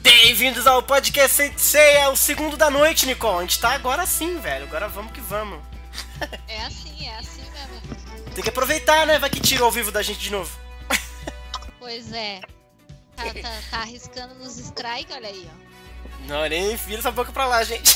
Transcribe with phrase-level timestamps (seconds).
[0.00, 3.38] Bem-vindos ao podcast Sensei, é o segundo da noite, Nicole.
[3.38, 4.64] A gente tá agora sim, velho.
[4.66, 5.60] Agora vamos que vamos.
[6.46, 8.32] É assim, é assim mesmo.
[8.32, 9.18] Tem que aproveitar, né?
[9.18, 10.56] Vai que tira ao vivo da gente de novo.
[11.80, 12.40] Pois é.
[13.16, 16.28] Tá, tá, tá arriscando nos strike, olha aí, ó.
[16.28, 17.92] Não, nem vira essa boca pra lá, gente.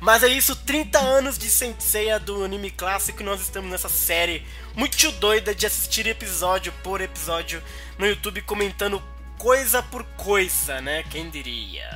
[0.00, 4.46] Mas é isso, 30 anos de Senseiya do anime clássico e nós estamos nessa série
[4.74, 7.62] muito doida de assistir episódio por episódio
[7.98, 9.02] no YouTube comentando
[9.38, 11.02] coisa por coisa, né?
[11.10, 11.88] Quem diria?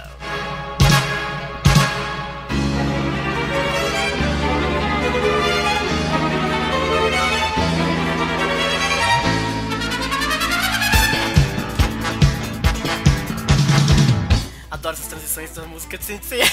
[14.85, 16.45] Adoro essas transições da música de Senseiya.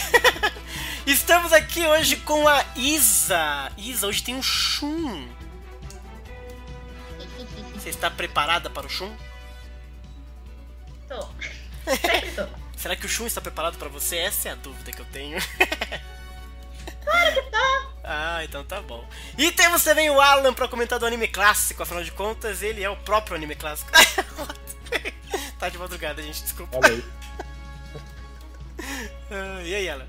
[1.05, 3.70] Estamos aqui hoje com a Isa.
[3.77, 5.27] Isa, hoje tem um Shun.
[7.73, 9.13] Você está preparada para o Shun?
[11.10, 11.27] Tô.
[11.91, 12.48] Sempre tô.
[12.77, 14.15] Será que o Shun está preparado para você?
[14.15, 15.38] Essa é a dúvida que eu tenho.
[17.04, 17.88] Claro que tá.
[18.04, 19.05] ah, então tá bom.
[19.38, 22.90] E temos também o Alan para comentar do anime clássico, afinal de contas, ele é
[22.90, 23.91] o próprio anime clássico.
[25.60, 26.77] tá de madrugada, gente, desculpa.
[26.77, 27.04] Olha aí.
[29.29, 30.07] Ah, e aí, Alan?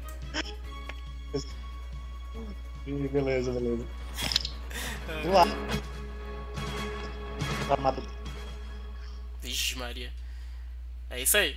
[2.87, 3.87] Ih, Beleza, beleza.
[5.07, 5.47] Vamos lá.
[7.69, 7.95] Tá.
[9.41, 10.13] Vixe, Maria.
[11.11, 11.57] É isso aí.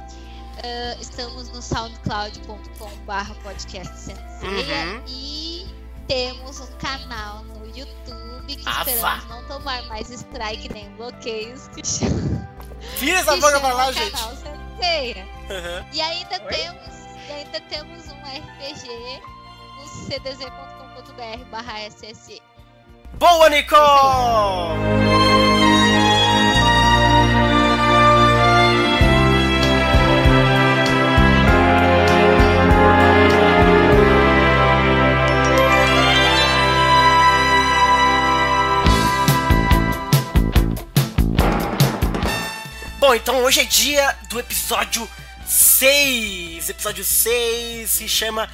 [0.63, 4.17] Ah, estamos no soundcloud.com.br podcastsenseia.
[4.43, 5.03] Uhum.
[5.07, 5.65] E
[6.07, 11.67] temos um canal no YouTube que esperamos não tomar mais strike nem bloqueios.
[11.69, 12.47] Que chama,
[13.01, 14.23] essa boca pra lá, gente.
[15.51, 15.85] Uhum.
[15.93, 16.53] E ainda Oi?
[16.53, 16.95] temos,
[17.27, 19.21] e ainda temos um RPG
[19.77, 22.41] no cdz.com.br barra SSE.
[23.13, 23.81] Boa, Nicole!
[43.11, 45.05] Bom, então hoje é dia do episódio
[45.45, 46.69] 6.
[46.69, 48.49] Episódio 6 se chama.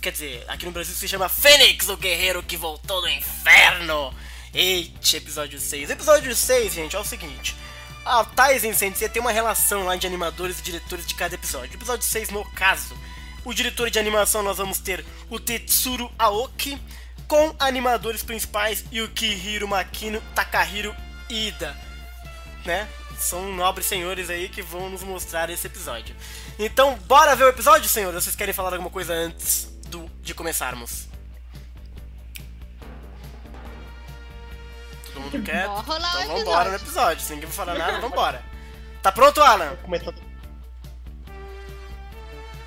[0.00, 4.12] Quer dizer, aqui no Brasil se chama Fênix, o guerreiro que voltou do inferno.
[4.52, 5.90] Eita, episódio 6.
[5.90, 7.54] Episódio 6, gente, é o seguinte.
[8.04, 11.76] A Tyson Sensei tem uma relação lá de animadores e diretores de cada episódio.
[11.76, 12.98] Episódio 6, no caso,
[13.44, 16.76] o diretor de animação nós vamos ter o Tetsuro Aoki,
[17.28, 20.92] com animadores principais Yukihiro Makino, Takahiro
[21.30, 21.92] Ida
[22.64, 22.88] né?
[23.22, 26.14] São nobres senhores aí que vão nos mostrar esse episódio.
[26.58, 28.24] Então, bora ver o episódio, senhores?
[28.24, 31.08] Vocês querem falar alguma coisa antes do, de começarmos?
[35.06, 35.64] Todo mundo quer?
[35.66, 35.82] Então
[36.38, 37.22] vambora no episódio.
[37.22, 38.42] Se ninguém for falar nada, vambora.
[39.02, 39.76] Tá pronto, Alan?
[39.76, 40.20] Comentando.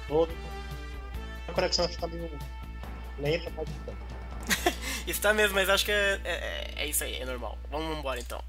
[0.08, 0.28] Tô-
[1.48, 2.30] A conexão está meio
[3.20, 3.68] lenta, mas.
[5.08, 7.58] Está mesmo, mas acho que é, é, é isso aí, é normal.
[7.70, 8.44] Vamos embora então.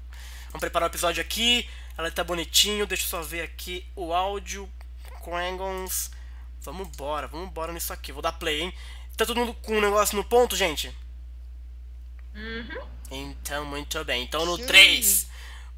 [0.47, 1.69] Vamos preparar o episódio aqui.
[1.97, 2.85] Ela tá bonitinho.
[2.85, 4.69] Deixa eu só ver aqui o áudio.
[5.23, 6.11] Crangons.
[6.61, 8.11] Vamos embora, vamos embora nisso aqui.
[8.11, 8.73] Vou dar play, hein?
[9.15, 10.93] Tá todo mundo com o negócio no ponto, gente?
[12.35, 12.87] Uhum.
[13.09, 14.23] Então, muito bem.
[14.23, 14.65] Então no Sim.
[14.65, 15.27] 3.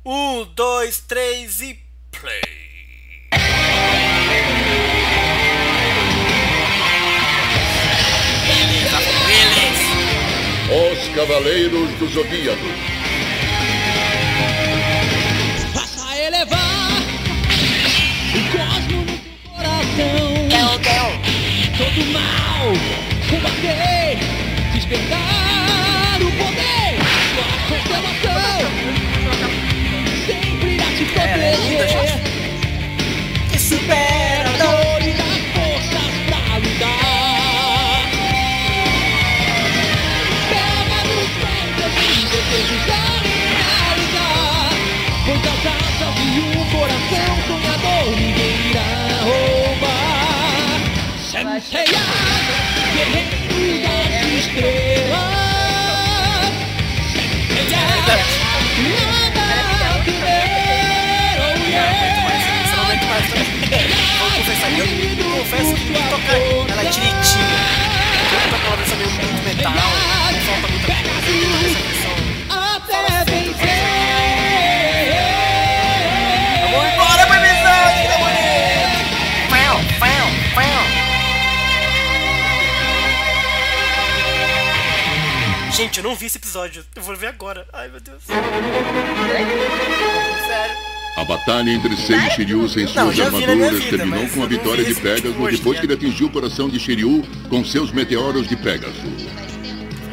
[0.06, 1.74] 1, 2, 3 e
[2.12, 2.60] play.
[10.70, 12.99] Os Cavaleiros do Zodíaco.
[20.02, 21.10] É o tão.
[21.78, 22.74] Todo mal
[23.30, 24.18] combater,
[24.74, 26.96] despertar o poder,
[27.36, 28.50] sua constelação
[30.26, 31.12] sempre irá te é, né?
[31.12, 31.40] proteger.
[31.40, 33.52] É, é lindo, gente.
[33.52, 34.19] Que super
[51.60, 51.84] Você não
[62.84, 63.40] aguenta mais, tá?
[64.20, 64.86] Vou confessar, eu
[65.36, 66.34] confesso que toca
[66.72, 67.60] ela direitinho.
[68.32, 69.74] Eu toco uma versão meio muito metal,
[85.80, 86.86] Gente, eu não vi esse episódio.
[86.94, 87.66] Eu vou ver agora.
[87.72, 88.22] Ai, meu Deus.
[88.24, 88.50] Sério.
[91.16, 94.40] A batalha entre Sei e Shiryu sem Não, suas na minha armaduras vida, terminou com
[94.40, 97.24] a não vitória vi de Pegasus depois tá que ele atingiu o coração de Shiryu
[97.50, 99.24] com seus meteoros de Pegasus.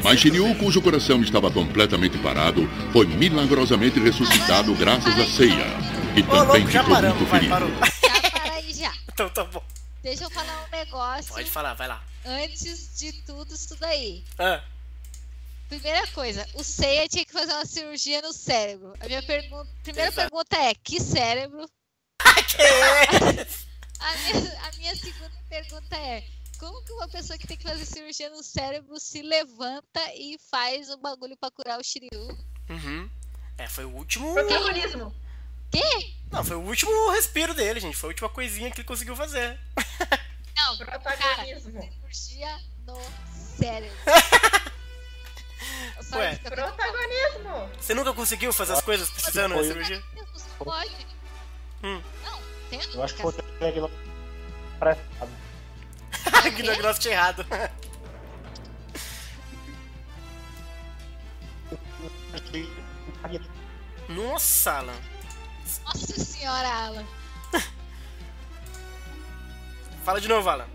[0.05, 5.67] Mas Shiryu, cujo coração estava completamente parado, foi milagrosamente ressuscitado graças a Seiya,
[6.15, 7.55] que Ô, também louco, já ficou paramos, muito vai, ferido.
[7.59, 7.71] parou.
[8.23, 8.93] Já para aí já.
[9.13, 9.65] Então tá bom.
[10.01, 12.01] Deixa eu falar um negócio Pode falar, vai lá.
[12.25, 14.23] antes de tudo isso daí.
[14.39, 14.61] Ah,
[15.69, 18.95] Primeira coisa, o Seiya tinha que fazer uma cirurgia no cérebro.
[19.01, 20.31] A minha pergunta, primeira Exato.
[20.31, 21.69] pergunta é: que cérebro?
[22.49, 23.47] que é?
[23.99, 26.25] A minha, a minha segunda pergunta é:
[26.59, 30.89] como que uma pessoa que tem que fazer cirurgia no cérebro se levanta e faz
[30.91, 32.29] um bagulho pra curar o Shiryu?
[32.71, 33.11] Uhum.
[33.59, 34.35] É, foi o último.
[34.35, 35.15] Protagonismo.
[35.71, 36.15] Quê?
[36.31, 37.97] Não, foi o último respiro dele, gente.
[37.97, 39.59] Foi a última coisinha que ele conseguiu fazer.
[40.57, 41.83] Não, cara, Protagonismo.
[41.83, 42.99] cirurgia no
[43.59, 43.97] cérebro.
[46.03, 46.37] Só Ué.
[46.37, 47.71] Protagonismo.
[47.81, 50.03] Você nunca conseguiu fazer as coisas precisando da cirurgia?
[50.59, 51.07] Pode.
[51.83, 52.03] Hum.
[52.25, 52.41] Não,
[52.71, 54.07] tem Eu acho que foi o diagnóstico
[56.57, 57.47] que diagnóstico errado.
[64.09, 64.95] Nossa, Alan.
[65.85, 67.07] Nossa senhora, Alan.
[70.05, 70.69] Fala de novo, Alan.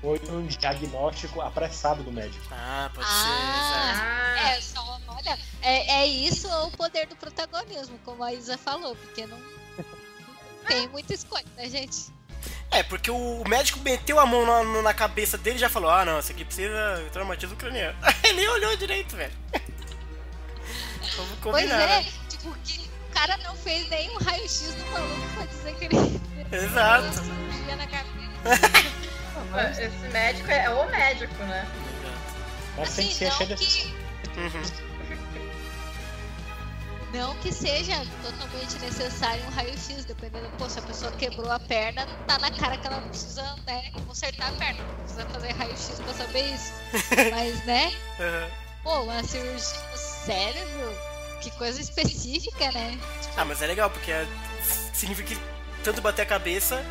[0.00, 2.42] Foi um diagnóstico apressado do médico.
[2.52, 3.12] Ah, pode Ah.
[3.12, 4.40] ser.
[4.42, 8.56] Ah, É, só, olha, é, é isso ou o poder do protagonismo, como a Isa
[8.56, 12.06] falou, porque não, não tem muita escolha, né, gente?
[12.70, 16.04] É, porque o médico meteu a mão na, na cabeça dele e já falou: Ah,
[16.06, 17.98] não, isso aqui precisa de traumatismo craniano.
[18.24, 19.32] Ele nem olhou direito, velho.
[21.16, 22.12] Vamos Pois combinar, é, né?
[22.28, 26.20] tipo, que o cara não fez nenhum raio-x do maluco pra dizer que ele
[26.52, 27.02] Exato.
[27.12, 28.99] fez cirurgia na cabeça.
[29.78, 31.66] Esse médico é o médico, né?
[32.76, 33.94] Mas tem que Assim, ser não cheio que,
[34.40, 34.62] Uhum.
[37.12, 42.06] não que seja totalmente necessário um raio-x, dependendo, pô, se a pessoa quebrou a perna,
[42.26, 44.82] tá na cara que ela precisa, né, consertar a perna.
[44.84, 46.72] Não precisa fazer raio-x pra saber isso.
[47.32, 47.92] Mas, né?
[48.18, 48.50] Uhum.
[48.84, 51.10] Pô, uma cirurgia no cérebro?
[51.42, 52.98] Que coisa específica, né?
[53.36, 54.26] Ah, mas é legal, porque é-
[54.92, 55.40] significa que
[55.82, 56.84] tanto bater a cabeça,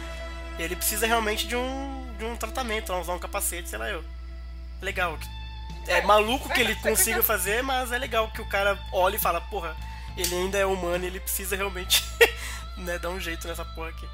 [0.58, 4.03] ele precisa realmente de um, de um tratamento, usar um capacete, sei lá eu.
[4.81, 5.17] Legal.
[5.88, 9.41] É maluco que ele consiga fazer, mas é legal que o cara olhe e fala,
[9.41, 9.75] porra,
[10.15, 12.03] ele ainda é humano e ele precisa realmente
[12.77, 14.07] né, dar um jeito nessa porra aqui.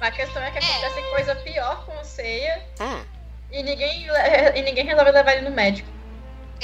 [0.00, 3.04] A questão é que acontece coisa pior com o Seiya Hum,
[3.50, 4.06] e ninguém,
[4.54, 5.88] e ninguém resolve levar ele no médico.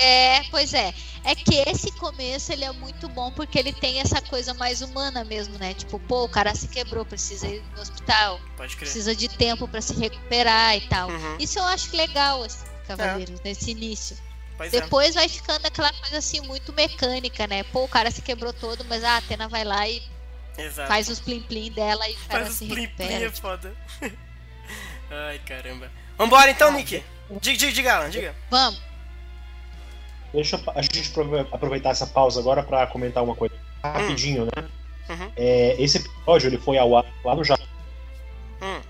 [0.00, 0.92] É, pois é.
[1.22, 5.22] É que esse começo ele é muito bom porque ele tem essa coisa mais humana
[5.24, 5.74] mesmo, né?
[5.74, 8.88] Tipo, pô, o cara se quebrou, precisa ir no hospital, pode crer.
[8.88, 11.10] precisa de tempo pra se recuperar e tal.
[11.10, 14.16] Uhum, Isso eu acho legal, assim, Cavaleiros, nesse início.
[14.56, 14.80] pois é.
[14.80, 17.62] Depois vai ficando aquela coisa assim muito mecânica, né?
[17.64, 20.02] Pô, o cara se quebrou todo, mas a Atena vai lá e
[20.56, 20.88] Exato.
[20.88, 23.26] faz os plim-plim dela e o cara Faz os se plim plim, recupera.
[23.26, 23.76] é foda.
[25.10, 25.90] Ai, caramba.
[26.16, 27.04] Vambora então, Nick.
[27.42, 28.34] Diga, diga, diga, Alan, diga.
[28.50, 28.80] Vamos.
[30.32, 34.68] Deixa eu- a gente aprove- aproveitar essa pausa agora pra comentar uma coisa rapidinho, né?
[35.08, 35.32] Uhum.
[35.36, 37.66] É, esse episódio ele foi ao ar lá no Japão
[38.62, 38.80] Hum,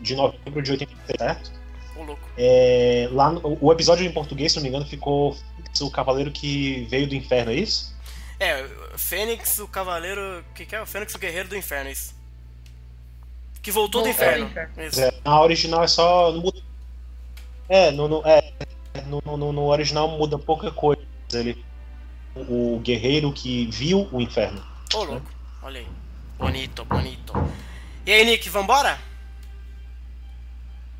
[0.00, 1.52] de novembro de 86, certo?
[2.36, 5.36] É, lá no- o episódio em português, se não me engano, ficou
[5.80, 7.94] o cavaleiro que veio do inferno, é isso?
[8.40, 10.40] É, o Fênix, o cavaleiro.
[10.40, 10.80] O que, que é?
[10.82, 12.14] O Fênix, o guerreiro do inferno, isso.
[13.62, 14.46] Que voltou do Voltou do inferno.
[14.50, 14.82] inferno.
[14.88, 15.00] Isso.
[15.02, 16.32] É, na original é só.
[16.32, 16.60] não muda-
[17.74, 18.52] É, no, no- é,
[19.06, 21.02] no, no- no original muda pouca coisa.
[21.32, 21.64] Ele,
[22.36, 24.62] o guerreiro que viu o inferno.
[24.94, 25.26] Ô louco,
[25.60, 25.86] olha aí.
[26.38, 27.32] Bonito, bonito.
[28.06, 28.96] E aí, Nick, vambora?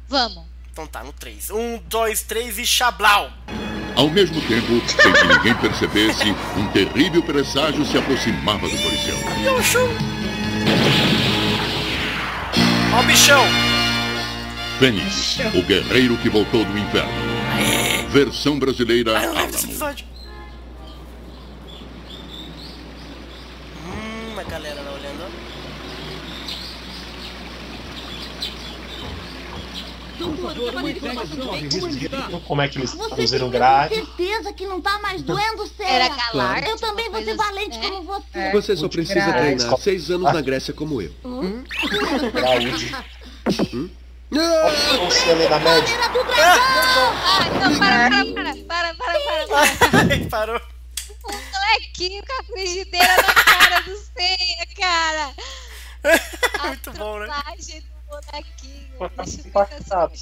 [0.09, 0.47] Vamos.
[0.73, 1.51] Então tá, no 3.
[1.53, 3.31] 1, 2, 3 e chablau!
[3.95, 6.25] Ao mesmo tempo, sem que ninguém percebesse,
[6.59, 9.89] um terrível presságio se aproximava do chum!
[12.93, 13.74] Ó o bichão!
[14.79, 17.13] Fênix, o guerreiro que voltou do inferno.
[18.11, 19.39] Versão brasileira Alamo.
[19.39, 19.45] É
[23.87, 25.45] hum, a galera lá olhando.
[32.47, 33.99] Como é que eles produziram grátis?
[33.99, 36.67] certeza que não tá mais doendo, Era calar.
[36.67, 37.91] Eu tipo, também vou ser valente né?
[37.91, 38.39] como você.
[38.39, 38.53] É.
[38.53, 41.13] Você só precisa treinar seis anos na Grécia como eu.
[41.25, 41.63] Hum?
[43.73, 43.89] Hum?
[44.33, 44.97] Ah!
[45.05, 45.97] Você ali na média.
[45.97, 47.13] Caveira do dragão!
[47.25, 50.15] Ah, então para, para, para, para, para, para, para.
[50.15, 50.61] Ai, parou.
[51.27, 55.35] Um molequinho com a frigideira na cara do Ceia, cara.
[56.61, 57.27] A Muito bom, né?
[57.27, 58.99] do bonequinho.
[58.99, 59.69] Pô, Deixa eu ficar
[60.11, 60.17] no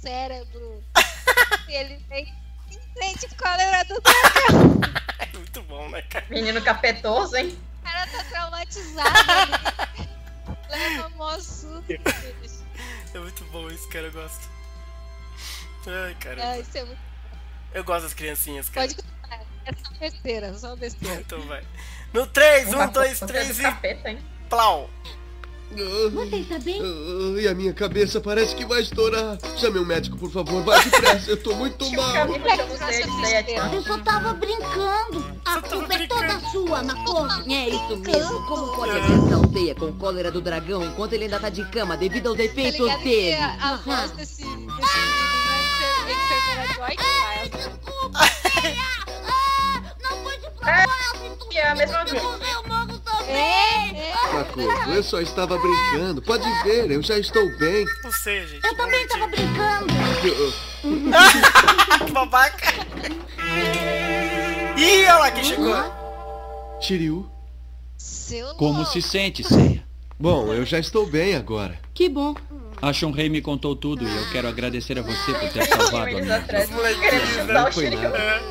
[0.00, 0.82] cérebro.
[1.68, 2.32] Ele vem
[2.70, 4.80] em frente com a lembra do dragão.
[5.18, 6.24] É muito bom, né, cara?
[6.30, 7.58] Menino capetoso, hein?
[7.80, 10.08] O cara tá traumatizado ali.
[10.70, 12.65] Leva mó susto, bicho.
[13.16, 14.06] É muito bom isso, cara.
[14.08, 14.46] Eu gosto.
[15.86, 16.50] Ai, cara.
[16.50, 17.00] Ah, isso é muito...
[17.72, 18.86] Eu gosto das criancinhas, cara.
[18.86, 19.46] Pode continuar.
[19.64, 21.20] É só besteira, só besteira.
[21.22, 21.64] Então vai.
[22.12, 24.18] No 3, Um 1, 2, capeta 3 do e capeta, hein?
[24.50, 24.90] plau.
[26.12, 26.80] Você está bem?
[26.80, 29.36] Ah, e a minha cabeça parece que vai estourar.
[29.58, 30.62] Chame um médico, por favor.
[30.62, 31.30] Vai depressa.
[31.30, 32.26] Eu tô muito mal.
[33.68, 35.24] que eu só tava brincando.
[35.44, 37.50] A tava culpa é toda sua, Makoto.
[37.50, 38.46] É isso mesmo.
[38.46, 41.96] Como pode aguentar o Teia com cólera do dragão enquanto ele ainda tá de cama
[41.96, 43.34] devido aos Tá efeitos dele?
[43.34, 44.44] a, a voz desse,
[47.52, 48.18] Desculpa.
[49.28, 51.48] Ah, não foi de propósito.
[51.50, 52.04] Que é a mesma
[52.86, 52.95] do
[53.28, 54.32] É, é.
[54.32, 56.22] Makoto, eu só estava brincando.
[56.22, 57.84] Pode ver, eu já estou bem.
[58.04, 58.64] Não sei, gente.
[58.66, 59.86] Eu também tava brincando.
[61.14, 62.72] Ah, Que babaca.
[64.76, 65.74] Ih, olha lá quem chegou.
[66.80, 67.30] Shiryu?
[67.96, 68.92] Seu Como louco.
[68.92, 69.84] se sente, Seiya?
[70.18, 71.78] Bom, eu já estou bem agora.
[71.94, 72.34] Que bom.
[72.80, 76.20] A Shunrei me contou tudo e eu quero agradecer a você por ter salvado a
[76.20, 76.66] minha vida.
[77.52, 78.42] Não foi nada.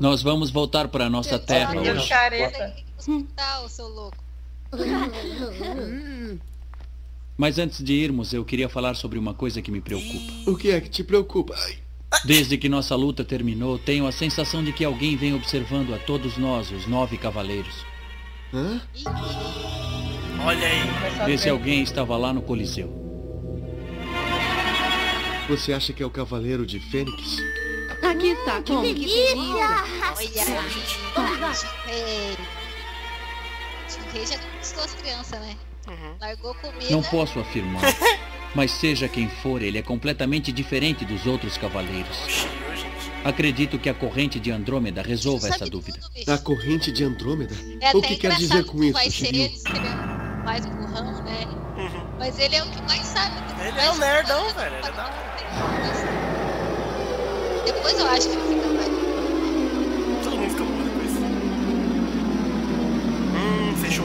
[0.00, 2.08] Nós vamos voltar para nossa terra hoje.
[2.08, 2.74] careta.
[3.04, 4.16] Tem que ir pro hospital, seu louco.
[7.36, 10.50] Mas antes de irmos, eu queria falar sobre uma coisa que me preocupa.
[10.50, 11.54] O que é que te preocupa?
[11.56, 11.78] Ai,
[12.24, 16.36] Desde que nossa luta terminou, tenho a sensação de que alguém vem observando a todos
[16.36, 17.84] nós, os nove cavaleiros.
[18.52, 18.80] hã?
[20.44, 21.32] Olha aí.
[21.32, 22.92] Esse alguém estava lá no Coliseu.
[25.48, 27.38] Você acha que é o Cavaleiro de Fênix?
[28.02, 28.56] Aqui está.
[28.62, 29.36] Que Tome, delícia.
[29.36, 29.84] olha.
[31.14, 31.64] Vamos
[34.18, 35.56] Shinrei já conquistou as crianças, né?
[35.86, 36.14] Uhum.
[36.20, 36.90] Largou comida.
[36.90, 37.82] Não posso afirmar.
[38.54, 42.46] Mas seja quem for, ele é completamente diferente dos outros cavaleiros.
[43.24, 46.00] Acredito que a corrente de Andrômeda resolva essa tudo, dúvida.
[46.14, 46.30] bicho.
[46.30, 47.54] A corrente de Andrômeda?
[47.80, 49.44] É o que quer dizer com isso, vai ser Shiryu?
[49.44, 49.80] ele ser
[50.44, 51.44] mais burrão, né?
[51.76, 52.16] Uhum.
[52.18, 53.40] Mas ele é o que mais sabe.
[53.40, 55.10] do Ele mais é um nerdão, velho, ele é da.
[57.66, 58.57] Depois eu acho que ele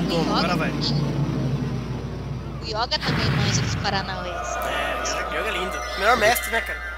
[0.09, 0.69] Domo, agora vai.
[0.69, 4.57] O Yoga também manja dos Paranauês.
[4.57, 5.77] É, Yoga Yoga é lindo.
[5.99, 6.93] Melhor mestre, né, cara?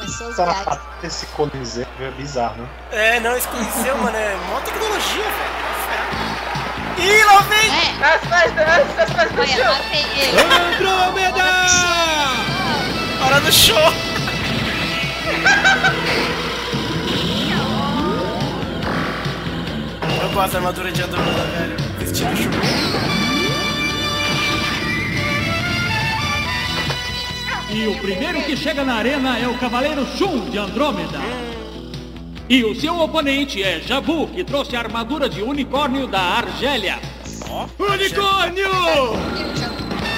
[0.00, 2.68] Os parte desse coliseu é bizarro, né?
[2.90, 5.60] É, não, esse coliseu, mano, é mó tecnologia, velho.
[6.98, 7.70] Ih, lá vem!
[7.70, 8.60] É, As pés do-
[9.00, 9.74] as pés do chão.
[10.74, 11.44] Andrômeda!
[13.24, 13.76] Hora do show!
[20.30, 21.76] Eu gosto da armadura de Andrômeda, velho.
[21.98, 22.56] Vestido chuva.
[27.68, 31.18] E o primeiro que chega na arena é o Cavaleiro Shun de Andrômeda.
[32.48, 37.00] E o seu oponente é Jabu, que trouxe a armadura de unicórnio da Argélia.
[37.48, 38.70] Ó, Unicórnio!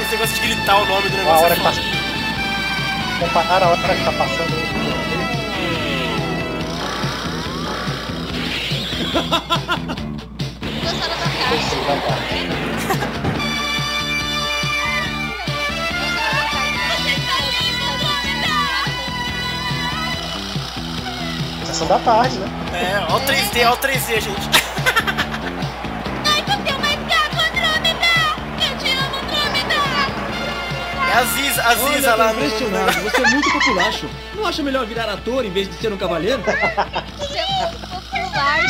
[0.03, 1.73] Esse negócio de gritar o nome do A negócio hora é que tá...
[3.19, 4.72] Comparar a hora que tá passando.
[9.03, 10.47] Horas da.
[21.67, 22.47] Sessão da tarde, né?
[22.75, 24.63] É, ó o 3D, ó o 3D, gente.
[26.35, 28.13] É o mais gato, Andrômeda.
[28.59, 29.79] Eu te amo, Andrômeda.
[31.09, 34.09] É a Ziza, a Ziza lá impressionado, você é muito populacho.
[34.35, 36.43] Não acha melhor virar ator em vez de ser um cavaleiro?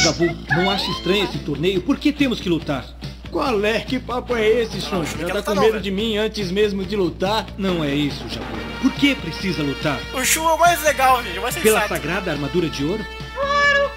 [0.03, 1.81] Jabu, não acha estranho esse torneio?
[1.83, 2.85] Por que temos que lutar?
[3.31, 3.81] Qual é?
[3.81, 4.99] Que papo é esse, Shun?
[4.99, 7.47] não Já tá com medo de mim antes mesmo de lutar?
[7.57, 8.47] Não é isso, Jabu.
[8.83, 9.99] Por que precisa lutar?
[10.13, 11.95] O Shu é o mais legal, gente, mais Pela sensato.
[12.01, 13.05] sagrada armadura de ouro?
[13.35, 13.91] Claro!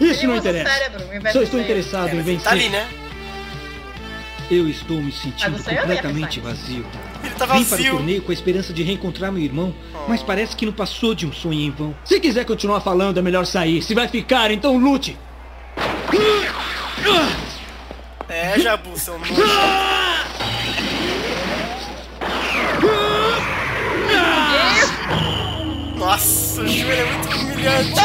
[0.00, 0.70] Isso Ele não interessa.
[0.70, 2.44] cérebro, Só estou interessado É, em ele vencer.
[2.44, 2.88] tá ali, né?
[4.50, 6.86] Eu estou me sentindo é completamente vazio.
[7.26, 7.64] Ele tá vazio.
[7.64, 10.08] Vim para o torneio com a esperança de reencontrar meu irmão, oh.
[10.08, 11.94] mas parece que não passou de um sonho em vão.
[12.04, 13.82] Se quiser continuar falando, é melhor sair.
[13.82, 15.16] Se vai ficar, então lute.
[18.28, 19.30] É, Jabu, seu nome.
[25.96, 28.00] Nossa, o joelho é muito humilhante.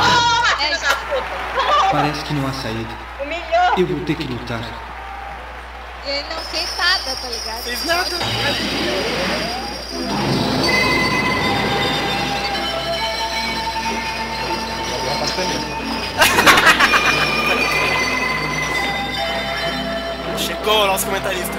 [1.92, 3.12] Parece que não há saída.
[3.78, 4.91] Eu vou ter que lutar.
[6.04, 7.64] E ele não fez nada, tá ligado?
[7.64, 8.10] Fez nada.
[20.38, 21.58] Chegou o nosso comentarista.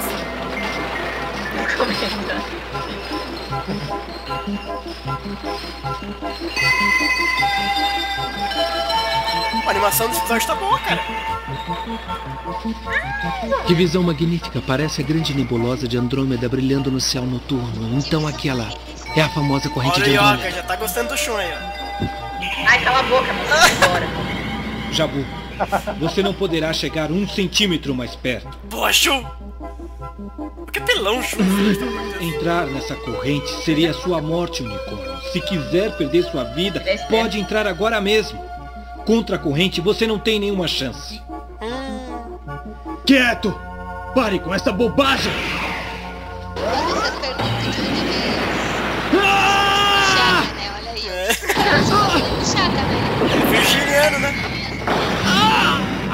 [9.67, 11.01] A animação desse episódio tá boa, cara.
[13.67, 14.61] Que visão magnífica!
[14.67, 17.99] Parece a grande nebulosa de Andrômeda brilhando no céu noturno.
[17.99, 18.69] Então aquela
[19.15, 20.51] é a famosa corrente Olha de Andrômeda.
[20.51, 22.67] já tá gostando do Shun aí, ó.
[22.67, 23.27] Ai, cala a boca,
[23.77, 24.07] embora.
[24.91, 25.25] Jabu,
[25.99, 28.59] você não poderá chegar um centímetro mais perto.
[28.71, 29.25] Boa, Shun!
[30.73, 31.39] Que pelão, Shun.
[32.21, 35.21] Entrar nessa corrente seria sua morte, unicórnio.
[35.33, 38.52] Se quiser perder sua vida, pode entrar agora mesmo.
[39.05, 41.21] Contra a corrente você não tem nenhuma chance.
[43.05, 43.53] Quieto!
[44.15, 45.33] Pare com essa bobagem!
[49.15, 50.45] Ah!
[50.45, 50.71] Chata, né?
[50.79, 51.03] Olha aí.
[52.45, 52.99] chata, né?
[53.51, 54.35] Virginiano, né?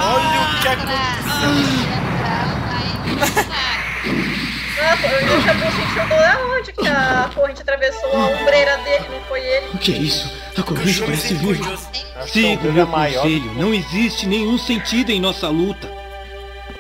[0.01, 1.89] Olha o que aconteceu.
[4.81, 5.55] Eu já
[6.73, 9.67] que a corrente atravessou a ombreira dele, não foi ele.
[9.75, 10.33] O que é isso?
[10.57, 11.89] A corrente parece misericordioso.
[12.27, 13.23] Siga o meu maior.
[13.23, 13.55] conselho.
[13.55, 15.89] Não existe nenhum sentido em nossa luta.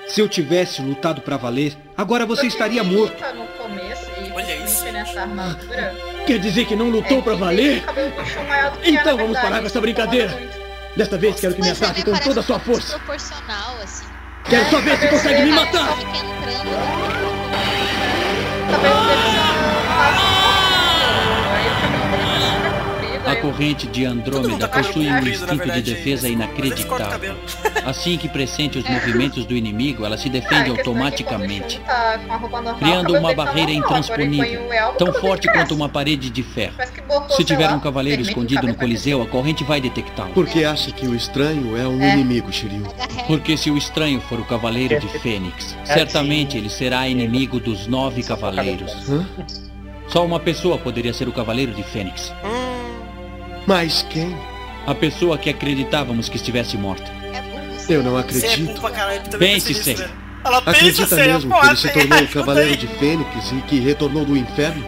[0.07, 3.13] Se eu tivesse lutado pra valer, agora você Eu estaria morto.
[3.13, 4.85] luta no começo e Olha isso.
[4.91, 5.95] nessa armadura.
[6.27, 7.85] Quer dizer que não lutou é pra que valer?
[8.85, 10.39] Então vamos verdade, parar com essa brincadeira.
[10.97, 12.99] Desta vez quero que me ataque com toda a sua força.
[13.83, 14.07] assim.
[14.49, 15.89] Quero só ver se consegue me Ele matar.
[18.71, 19.38] Só
[23.40, 27.37] corrente de Andrômeda possui um na instinto de defesa inacreditável.
[27.85, 30.81] Assim que pressente os movimentos do inimigo, ela se Ah, defende a questão é que
[30.81, 32.18] automaticamente, tá
[32.79, 36.74] criando uma barreira intransponível, tão forte quanto uma parede de ferro.
[37.29, 40.31] Que Se tiver um cavaleiro escondido no Coliseu, a corrente vai detectá-lo.
[40.33, 42.12] Porque acha que o estranho é um É.
[42.14, 42.85] inimigo, Shiryu.
[43.27, 48.22] Porque se o estranho for o cavaleiro de Fênix, certamente ele será inimigo dos nove
[48.22, 48.92] cavaleiros.
[50.09, 52.33] Só uma pessoa poderia ser o cavaleiro de Fênix.
[53.69, 54.35] Mas quem?
[54.87, 57.05] A pessoa que acreditávamos que estivesse morta.
[57.35, 57.93] É.
[57.93, 58.81] Eu não é acredito.
[59.31, 60.09] também Pense, nisso, Sei.
[60.43, 64.35] Ela Acredita mesmo que ele se tornou o Cavaleiro de Fênix e que retornou do
[64.39, 64.83] inferno?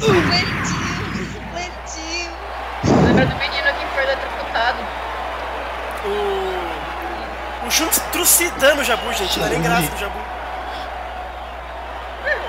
[0.00, 2.32] Supletivo, supletivo.
[3.06, 4.78] Lembra do menino que foi eletrocutado?
[6.06, 7.66] O...
[7.66, 9.38] O Shun trucidando o Jabu, gente.
[9.38, 10.18] Não é nem graça do Jabu.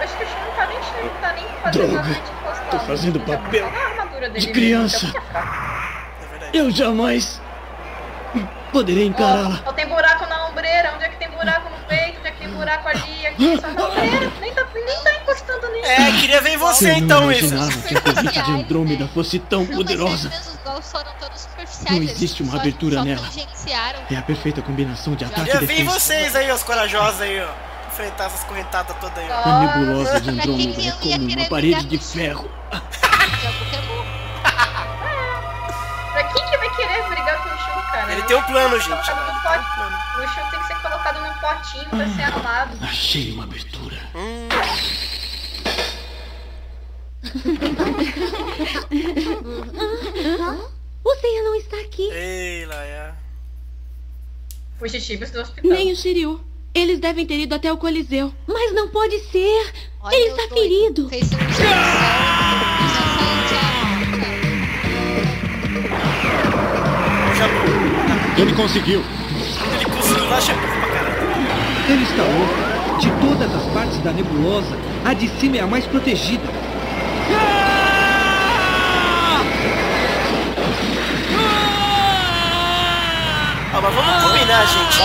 [0.01, 2.69] Acho que o Shun não tá nem, não tá nem fazendo Droga, nada de encostar.
[2.69, 3.88] tô fazendo papel
[4.19, 5.05] Só armadura dele de mesmo, criança.
[5.07, 6.49] então.
[6.53, 7.39] Eu jamais
[8.71, 9.61] poderei encará-la.
[9.65, 12.31] Ó, ó, tem buraco na ombreira, onde é que tem buraco no peito, onde é
[12.31, 15.85] que tem buraco ali, aqui, só na ombreira, nem tá, nem tá encostando nisso.
[15.89, 17.45] É, queria ver você então isso.
[17.45, 20.31] imaginava que a corrente de Andrômeda fosse tão Não, poderosa.
[21.89, 23.21] Não existe uma só- abertura só nela.
[23.21, 23.99] tangenciaram.
[24.11, 25.99] É a perfeita combinação de ataque e Queria ver em defesa.
[25.99, 27.47] vocês aí, os corajosos aí, ó.
[27.91, 29.49] Enfrentar essas correntadas todas aí, ó.
[29.49, 32.49] A nebulosa de Andrômeda é eu como uma parede de ferro.
[38.11, 38.91] Ele tem um plano, gente.
[38.91, 42.77] O Shun tem que ser colocado num potinho pra ser armado.
[42.83, 43.97] Achei uma abertura.
[44.15, 44.49] Hum,
[51.03, 52.09] O Seiya não está aqui.
[52.11, 53.15] ei, Laia.
[54.77, 55.71] Fugitivos do hospital.
[55.71, 56.41] Nem o Shiryu.
[56.73, 58.33] Eles devem ter ido até o Coliseu.
[58.47, 59.73] Mas não pode ser.
[60.01, 60.61] Olha Ele o está doido.
[60.61, 61.09] ferido.
[61.09, 61.37] Fez um
[68.39, 69.03] Ele conseguiu.
[69.73, 71.15] Ele conseguiu lá, Jabu pra caralho.
[71.89, 72.99] Ele está louco.
[72.99, 76.43] De todas as partes da nebulosa, a de cima é a mais protegida.
[83.73, 84.99] Ah, mas vamos combinar, gente.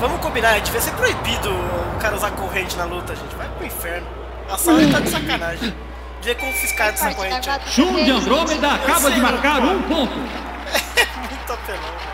[0.00, 3.34] Vamos combinar, devia ser proibido o cara usar corrente na luta, gente.
[3.36, 4.06] Vai pro inferno.
[4.50, 5.74] A sala tá de sacanagem.
[6.20, 7.48] Devia confiscar essa corrente.
[7.66, 8.10] Shun de.
[8.10, 10.12] Andrômeda acaba de marcar um ponto.
[10.18, 12.10] Muito apelão, velho.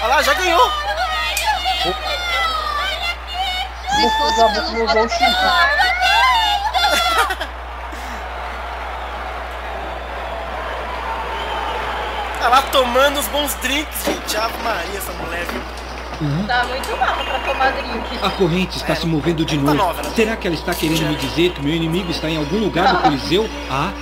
[0.00, 0.70] Olha lá, já ganhou.
[3.90, 5.70] Se fosse pelo modo celular,
[12.40, 14.36] Tá lá tomando os bons drinks, gente.
[14.36, 16.46] Ave Maria, essa mulher, viu?
[16.46, 18.18] Tá muito mal pra tomar drink.
[18.22, 19.74] A corrente está É, se movendo de tá novo.
[19.76, 20.10] nova, né?
[20.14, 23.02] Será que ela está querendo me dizer que meu inimigo está em algum lugar do
[23.02, 23.48] Coliseu?
[23.70, 23.92] Ah,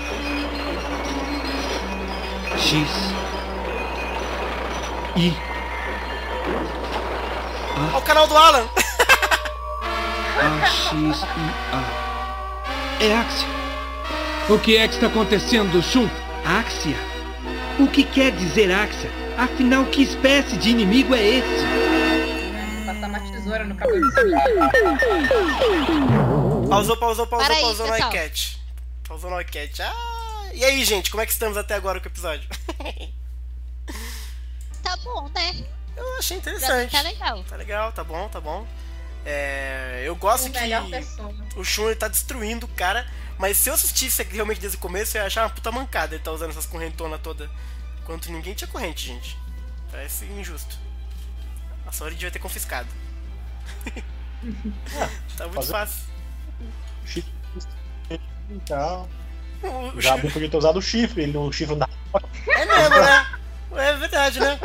[2.58, 2.88] X.
[5.16, 5.34] I.
[7.96, 8.68] Olha o canal do Alan.
[10.66, 11.24] X, I,
[11.72, 11.82] A.
[13.02, 13.48] É Axia.
[14.50, 16.06] O que é que está acontecendo, Shun?
[16.44, 16.98] Axia?
[17.78, 19.10] O que quer dizer Axia?
[19.38, 21.64] Afinal, que espécie de inimigo é esse?
[22.84, 24.10] Passar uma tesoura no cabelo
[26.68, 28.12] Pausou, pausou, pausou, Para aí, pausou no pessoal.
[28.12, 28.60] iCat.
[29.08, 29.80] Pausou no iCat.
[29.80, 32.46] Ah, e aí, gente, como é que estamos até agora com o episódio?
[34.82, 35.64] Tá bom, né?
[35.96, 36.92] Eu achei interessante.
[36.92, 37.44] tá legal.
[37.44, 38.66] Tá legal, tá bom, tá bom.
[39.24, 41.34] É, eu gosto O que pessoa.
[41.56, 43.04] o Shun ele tá destruindo o cara,
[43.38, 46.22] mas se eu assistisse realmente desde o começo, eu ia achar uma puta mancada ele
[46.22, 47.50] tá usando essas correntonas toda.
[48.02, 49.36] Enquanto ninguém tinha corrente, gente.
[49.90, 50.78] Parece injusto.
[51.86, 52.86] A Sori devia ter confiscado.
[55.36, 56.04] tá muito fazer- fácil.
[57.04, 57.32] Chifre.
[58.50, 59.08] Então,
[59.62, 61.88] O- o o Jabu podia ter usado o chifre, ele o chifre não dá.
[62.48, 63.26] É mesmo, né?
[63.72, 64.58] É verdade, né?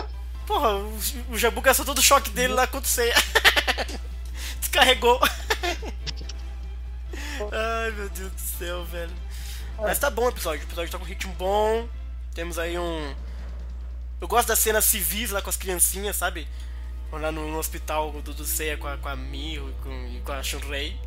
[0.52, 0.80] Porra,
[1.30, 3.16] o, Jabu gastou todo o choque dele lá contra o Seiya.
[4.60, 5.18] Descarregou.
[7.54, 9.14] Ai, meu Deus do céu, velho.
[9.78, 10.60] Mas tá bom o episódio.
[10.60, 11.88] O episódio tá com um ritmo bom.
[12.36, 13.16] Temos aí um.
[14.20, 16.46] Eu gosto das cenas civis lá com as criancinhas, sabe?
[17.14, 20.20] Lá no, no hospital do, do Seiya com a, com a Miho e com, e
[20.20, 21.00] com a Shunrei.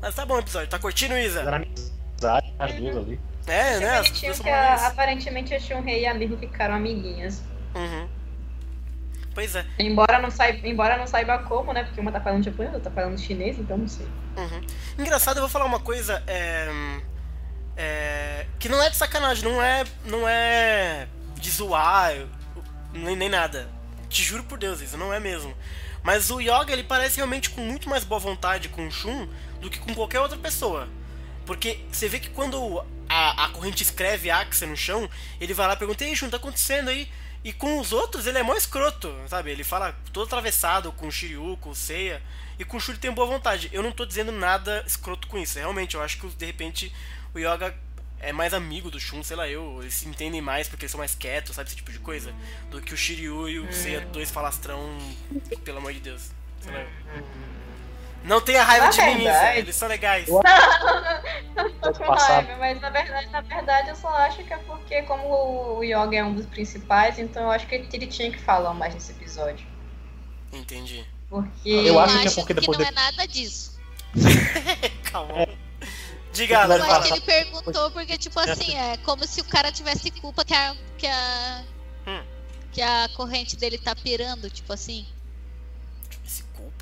[0.00, 0.68] Mas tá bom o episódio.
[0.68, 1.42] Tá curtindo, Isa?
[1.42, 3.20] Era amizade, as duas ali.
[3.46, 3.98] É, né?
[4.00, 7.51] As que aparentemente a Shunrei e a Miho ficaram amiguinhas.
[7.74, 8.08] Uhum.
[9.34, 9.64] Pois é.
[9.78, 11.84] Embora não, saiba, embora não saiba como, né?
[11.84, 14.06] Porque uma tá falando japonês, outra tá falando chinês, então não sei.
[14.36, 14.60] Uhum.
[14.98, 16.68] Engraçado, eu vou falar uma coisa é,
[17.76, 22.12] é, que não é de sacanagem, não é, não é de zoar,
[22.92, 23.68] nem, nem nada.
[24.08, 25.54] Te juro por Deus, isso não é mesmo.
[26.02, 29.28] Mas o Yoga ele parece realmente com muito mais boa vontade com o Shun
[29.60, 30.88] do que com qualquer outra pessoa.
[31.46, 35.08] Porque você vê que quando a, a corrente escreve Axia no chão,
[35.40, 37.08] ele vai lá e pergunta: Ei, Shun, tá acontecendo aí?
[37.44, 39.50] E com os outros ele é mó escroto, sabe?
[39.50, 42.22] Ele fala todo atravessado com o Shiryu, com o Seiya.
[42.58, 43.68] E com o Shuri tem boa vontade.
[43.72, 45.58] Eu não tô dizendo nada escroto com isso.
[45.58, 46.94] Realmente, eu acho que de repente
[47.34, 47.74] o Yoga
[48.20, 49.78] é mais amigo do Shun, sei lá eu.
[49.80, 51.68] Eles se entendem mais porque eles são mais quietos, sabe?
[51.68, 52.32] Esse tipo de coisa.
[52.70, 54.96] Do que o Shiryu e o Seiya, dois falastrão,
[55.64, 56.30] pelo amor de Deus.
[56.60, 57.61] Sei lá eu.
[58.24, 59.32] Não tenha raiva Na de mim, Isa.
[59.32, 60.28] verdade- Eles são legais.
[60.28, 62.46] Não, não, não tô com Passado.
[62.46, 66.16] raiva, mas na verdade, na verdade eu só acho que é porque como o Yoga
[66.16, 69.66] é um dos principais, então eu acho que ele tinha que falar mais nesse episódio.
[70.52, 71.04] Entendi.
[71.28, 71.68] Porque.
[71.70, 73.80] Eu acho que é porque que não de- é nada disso.
[75.10, 75.46] Calma.
[76.32, 79.70] Diga, Vai Eu acho que ele perguntou porque, tipo assim, é como se o cara
[79.72, 80.74] tivesse culpa que a.
[80.96, 81.62] que a.
[82.06, 82.22] Hum.
[82.72, 85.06] que a corrente dele tá pirando, tipo assim.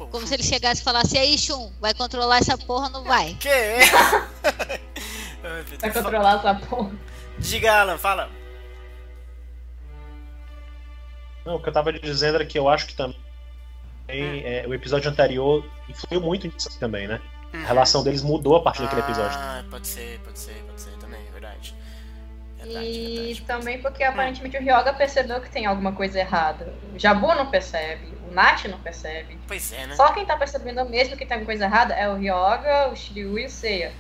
[0.01, 0.13] Culpa.
[0.13, 3.05] Como se ele chegasse e falasse, e aí, Shun, vai controlar essa porra ou não
[3.05, 3.37] vai?
[3.39, 3.81] Que é?
[5.81, 6.91] Vai controlar essa porra.
[7.39, 8.29] Diga, Alan, fala.
[11.47, 13.17] Não, o que eu tava dizendo era que eu acho que também
[14.09, 17.21] é, o episódio anterior influiu muito nisso também, né?
[17.55, 19.39] A relação deles mudou a partir daquele episódio.
[19.39, 21.75] Ah, pode ser, pode ser, pode ser também, é verdade.
[22.63, 23.41] Verdade, E verdade.
[23.43, 26.73] também porque aparentemente o Ryoga percebeu que tem alguma coisa errada.
[26.95, 29.39] O Jabu não percebe, o Nath não percebe.
[29.47, 29.97] Pois é, né?
[29.97, 33.39] Só quem tá percebendo mesmo que tem alguma coisa errada é o Ryoga, o Shiryu
[33.39, 33.93] e o Seiya.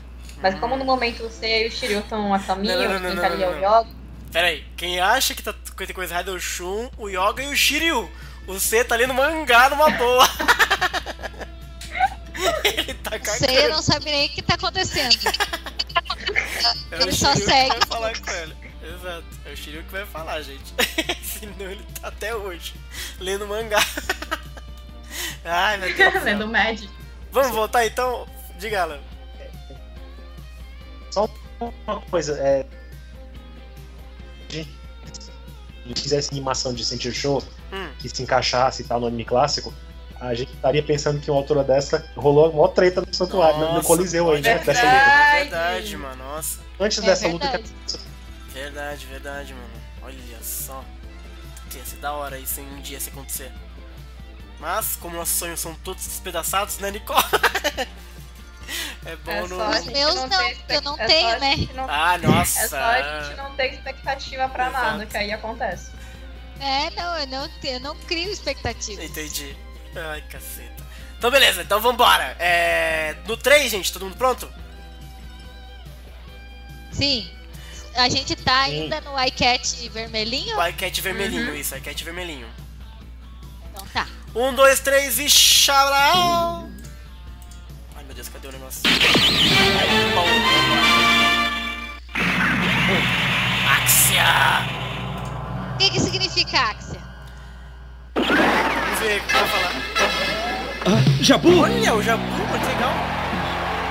[0.43, 3.01] Mas como no momento o Seiya e o Shiryu estão a caminho, Não, não, não,
[3.01, 3.89] quem não, tá ali é o Ryoga.
[4.33, 7.43] Pera aí, quem acha que tá, que tem coisa errada é o Shun, o Yoga
[7.43, 8.09] e o Shiryu.
[8.47, 10.27] O C tá lendo mangá numa boa.
[12.65, 13.39] Ele tá cagando.
[13.39, 15.15] Sei, não sabe nem o que tá acontecendo.
[16.91, 17.71] É o ele só Shiryu segue.
[17.71, 18.57] Que vai falar com ele.
[18.83, 20.75] Exato, é o Shiryu que vai falar, gente.
[21.23, 22.75] Senão ele tá até hoje
[23.19, 23.79] lendo mangá.
[25.45, 26.13] Ai, meu Deus.
[26.13, 26.25] do céu.
[26.25, 26.81] Lendo Mad.
[27.33, 28.27] Vamos voltar então?
[28.59, 29.01] Diga, Alan.
[31.11, 31.29] Só
[31.61, 32.67] uma coisa, é.
[34.49, 37.43] A gente fizesse animação de Sentir Show
[37.73, 37.89] Hum.
[38.01, 39.73] que se encaixasse e tal no anime clássico,
[40.21, 43.73] a gente estaria pensando que uma altura dessa rolou uma treta no santuário, no- no
[43.75, 44.55] Nossa, Coliseu aí, né?
[44.59, 45.11] verdade, Dessa luta.
[45.11, 46.25] É verdade, mano.
[46.25, 46.59] Nossa.
[46.79, 47.73] Antes É dessa luta verdade.
[47.87, 47.99] que
[48.53, 49.71] Verdade, verdade, mano.
[50.03, 50.85] Olha só.
[51.75, 53.53] Ia ser da hora isso em um dia se acontecer.
[54.59, 57.23] Mas, como nossos sonhos são todos despedaçados, né, Nicole?
[59.07, 59.49] é bom É no.
[59.49, 61.69] só a Os gente meus não não, porque eu não expect- é tenho, né?
[61.75, 62.61] não- Ah, nossa.
[62.61, 64.85] É só a gente não ter expectativa pra Exato.
[64.85, 65.91] nada, que aí acontece.
[66.61, 69.03] É, não, eu não, eu não crio expectativa.
[69.03, 69.57] Entendi.
[69.97, 70.85] Ai, caceta.
[71.19, 72.37] Então, beleza, então vambora.
[72.39, 73.17] É...
[73.27, 74.49] No 3, gente, todo mundo pronto?
[76.93, 77.31] Sim.
[77.97, 78.83] A gente tá Sim.
[78.83, 80.57] ainda no iCat vermelhinho?
[80.57, 82.49] O iCat vermelhinho, isso, iCat vermelhinho.
[83.71, 84.07] Então tá.
[84.35, 86.69] Um, dois, três e xarau!
[87.97, 88.83] Ai meu Deus, cadê o negócio?
[93.69, 94.25] Axia!
[95.75, 96.75] O que, que significa
[101.21, 101.61] Jabu!
[101.61, 102.93] Olha, o Jabu, muito legal.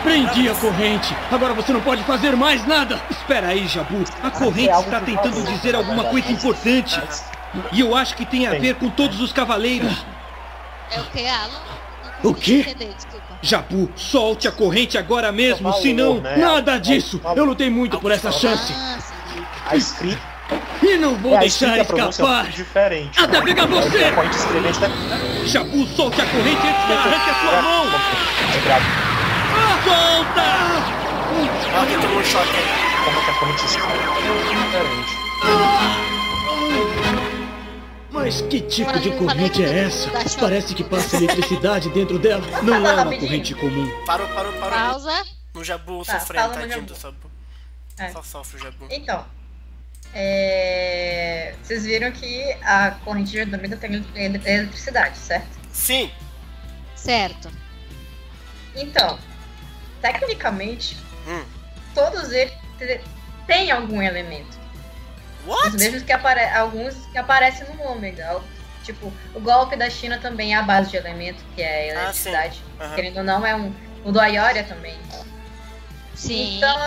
[0.04, 1.16] Prendi a corrente.
[1.32, 3.02] Agora você não pode fazer mais nada.
[3.10, 4.04] Espera aí, Jabu.
[4.24, 7.02] A corrente está tentando dizer alguma coisa importante.
[7.72, 10.06] E eu acho que tem a ver com todos os cavaleiros.
[10.92, 11.62] É o que, Alan?
[12.24, 12.66] O quê?
[12.68, 12.96] Entender.
[13.42, 16.36] Jabu, solte a corrente agora mesmo, senão né?
[16.36, 17.22] nada disso.
[17.36, 18.74] Eu lutei muito por essa chance.
[18.76, 19.46] Ah, sim.
[19.68, 20.22] A escrita,
[20.90, 22.44] E não vou é, deixar escrita a pronúncia é um escapar.
[22.46, 23.20] pouco diferente.
[23.20, 24.04] Até pegar você!
[24.06, 24.88] A corrente escrevente da...
[25.46, 27.86] Jabu, solte a corrente antes que ela arranque a sua mão!
[27.86, 28.86] É grave.
[29.84, 30.50] Solta!
[31.78, 32.50] Olha que tomou choque.
[33.06, 36.20] Como que a corrente escrevente é diferente.
[38.12, 40.10] Mas que tipo de corrente que é essa?
[40.40, 42.44] Parece que passa eletricidade dentro dela.
[42.64, 43.88] Não é uma corrente comum.
[44.06, 44.72] Parou, parou, parou.
[44.78, 45.24] Pausa.
[45.54, 46.86] No Jabu Tá, sofrendo, tadinho Jabu.
[46.88, 47.32] do Jabu.
[47.98, 48.10] É.
[48.12, 48.88] Só sofre o Jabu.
[48.90, 49.26] Então,
[50.14, 55.58] é, vocês viram que a corrente de Andrômeda tem ele- eletricidade, certo?
[55.72, 56.12] Sim,
[56.96, 57.50] Certo.
[58.76, 59.18] Então,
[60.02, 61.44] tecnicamente, Hum.
[61.96, 62.54] todos eles
[63.48, 64.60] têm algum elemento.
[65.44, 65.78] Os what?
[65.78, 68.42] mesmos que apare alguns que aparecem no ômega.
[68.84, 72.02] Tipo, o golpe da China também é a base de elemento, que é a Ah,
[72.04, 72.62] eletricidade.
[72.80, 72.96] Aham.
[72.96, 73.74] Querendo ou não, é um.
[74.04, 74.98] O do Ayoria também.
[76.20, 76.58] Sim.
[76.58, 76.78] Então,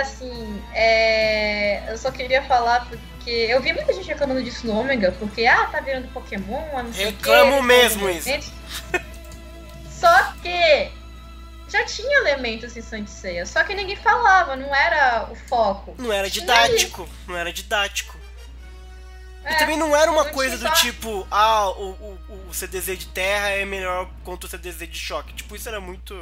[0.00, 5.12] assim, é, eu só queria falar porque eu vi muita gente reclamando disso no Ômega,
[5.12, 8.52] porque, ah, tá virando Pokémon, ah, não sei quê, Reclamo mesmo têm isso.
[9.88, 10.90] Só que
[11.68, 15.94] já tinha elementos em Saint Seiya, só que ninguém falava, não era o foco.
[15.96, 17.08] Não era didático.
[17.28, 18.18] Não era didático.
[19.44, 21.90] É, E também não era uma não coisa do só- tipo, ah, o,
[22.28, 25.32] o, o CDZ de terra é melhor contra o CDZ de choque.
[25.32, 26.14] Tipo, isso era muito.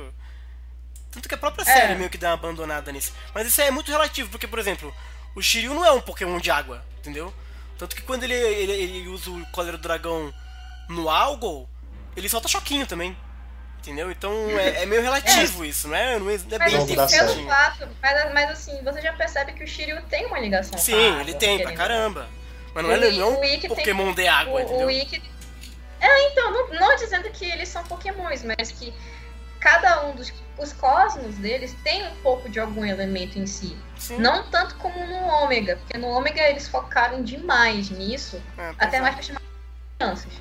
[1.18, 1.64] Tanto que a própria É.
[1.64, 3.12] série meio que dá uma abandonada nisso.
[3.34, 4.94] Mas isso é muito relativo, porque, por exemplo,
[5.34, 7.34] o Shiryu não é um Pokémon de água, entendeu?
[7.76, 10.32] Tanto que quando ele, ele, ele usa o Cólera do Dragão
[10.88, 11.68] no Algol,
[12.16, 13.16] ele solta choquinho também.
[13.78, 14.10] Entendeu?
[14.12, 17.46] Então é, é meio relativo isso, não é, não é, não é bem assim, pelo
[17.46, 21.20] fato, mas, mas assim, você já percebe que o Shiryu tem uma ligação Sim, água,
[21.22, 22.28] ele tem, pra caramba.
[22.74, 24.86] Mas não O é, não o é Ikki um tem- Pokémon de água, o, entendeu?
[24.86, 25.22] o Ikki...
[26.00, 28.92] É, então, não, não dizendo que eles são pokémons, mas que
[29.60, 33.76] cada um dos os cosmos deles tem um pouco de algum elemento em si.
[33.96, 34.18] Sim.
[34.18, 39.00] Não tanto como no Ômega, porque no Ômega eles focaram demais nisso, É, até é.
[39.00, 39.40] mais pra chamar
[39.96, 40.32] crianças.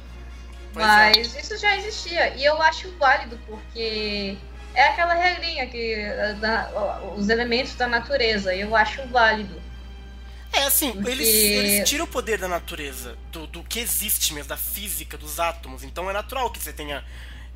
[0.73, 0.89] Pois é.
[0.89, 4.38] Mas isso já existia, e eu acho válido, porque
[4.73, 5.95] é aquela regrinha que
[6.39, 6.71] da-
[7.15, 9.62] os elementos da natureza, eu acho válido.
[10.51, 14.49] É assim, Porque- eles, eles tiram o poder da natureza, do, do que existe mesmo,
[14.49, 15.84] da física, dos átomos.
[15.84, 17.03] Então é natural que você tenha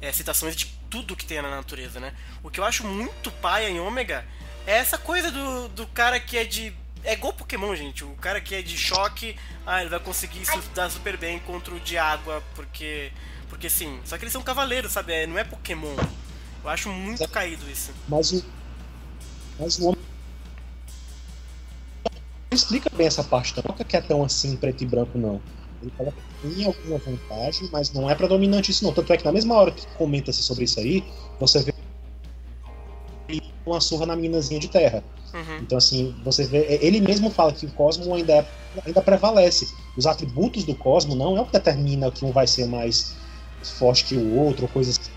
[0.02, 2.14] é, citações de tudo que tem na natureza, né?
[2.44, 4.26] O que eu acho muito paia em Ômega
[4.66, 6.74] é essa coisa do, do cara que é de.
[7.04, 8.04] É igual Pokémon, gente.
[8.04, 9.36] O cara que é de choque,
[9.66, 13.12] ah, ele vai conseguir se dar super bem contra o de água, porque.
[13.48, 14.00] Porque sim.
[14.06, 15.14] Só que eles são cavaleiros, sabe?
[15.14, 15.96] É, não é Pokémon.
[16.64, 17.92] Eu acho muito caído isso.
[18.08, 18.46] Mas o.
[19.60, 19.92] Mas o.
[19.92, 19.98] Não
[22.52, 23.76] explica bem essa parte, não.
[23.78, 25.42] Não que é tão assim preto e branco, não.
[25.82, 28.94] Ele fala que tem alguma vantagem, mas não é predominante isso, não.
[28.94, 31.04] Tanto é que na mesma hora que comenta-se sobre isso aí,
[31.40, 31.74] você vê
[33.66, 35.04] uma surra na minazinha de terra.
[35.34, 35.60] Uhum.
[35.62, 36.80] Então, assim, você vê.
[36.82, 38.48] Ele mesmo fala que o cosmo ainda, é-
[38.86, 39.74] ainda prevalece.
[39.96, 43.16] Os atributos do cosmo não é o que determina que um vai ser mais
[43.64, 45.12] forte que o outro, ou coisas assim.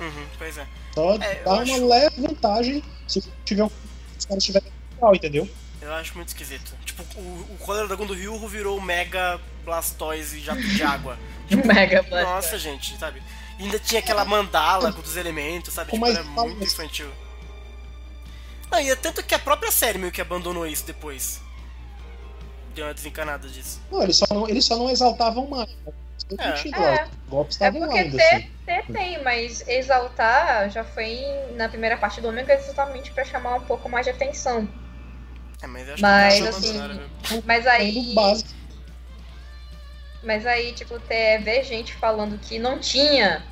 [0.00, 0.66] Uhum, pois é.
[0.94, 3.70] Só É, dá uma acho- leve vantagem se tiver um-
[4.18, 5.48] se legal, entendeu?
[5.80, 6.74] Eu acho muito esquisito.
[6.84, 11.18] Tipo, o, o Cólera Dragão do Ryuho virou o Mega Blastoise jato de água.
[11.50, 12.24] Mega Blastoise.
[12.24, 13.22] Nossa, gente, sabe?
[13.58, 15.90] E ainda tinha aquela mandala com os elementos, sabe?
[15.90, 17.10] Tipo, mais era muito infantil.
[18.70, 21.40] Não, e é tanto que a própria série meio que abandonou isso depois.
[22.74, 23.80] Deu uma desencanada disso.
[23.90, 25.70] Não, eles só não, eles só não exaltavam mais.
[25.84, 25.96] né?
[26.38, 26.80] É.
[26.80, 27.04] É.
[27.04, 28.50] Os golpes É porque ainda, ter, assim.
[28.66, 31.20] ter tem, mas exaltar já foi
[31.54, 34.68] na primeira parte do Ômega exatamente pra chamar um pouco mais de atenção.
[35.62, 37.42] É, mas eu acho Mas, que assim, mesmo.
[37.44, 38.14] Mas Aí...
[38.16, 38.44] aí.
[40.22, 43.44] Mas aí, tipo, ter, ver gente falando que não tinha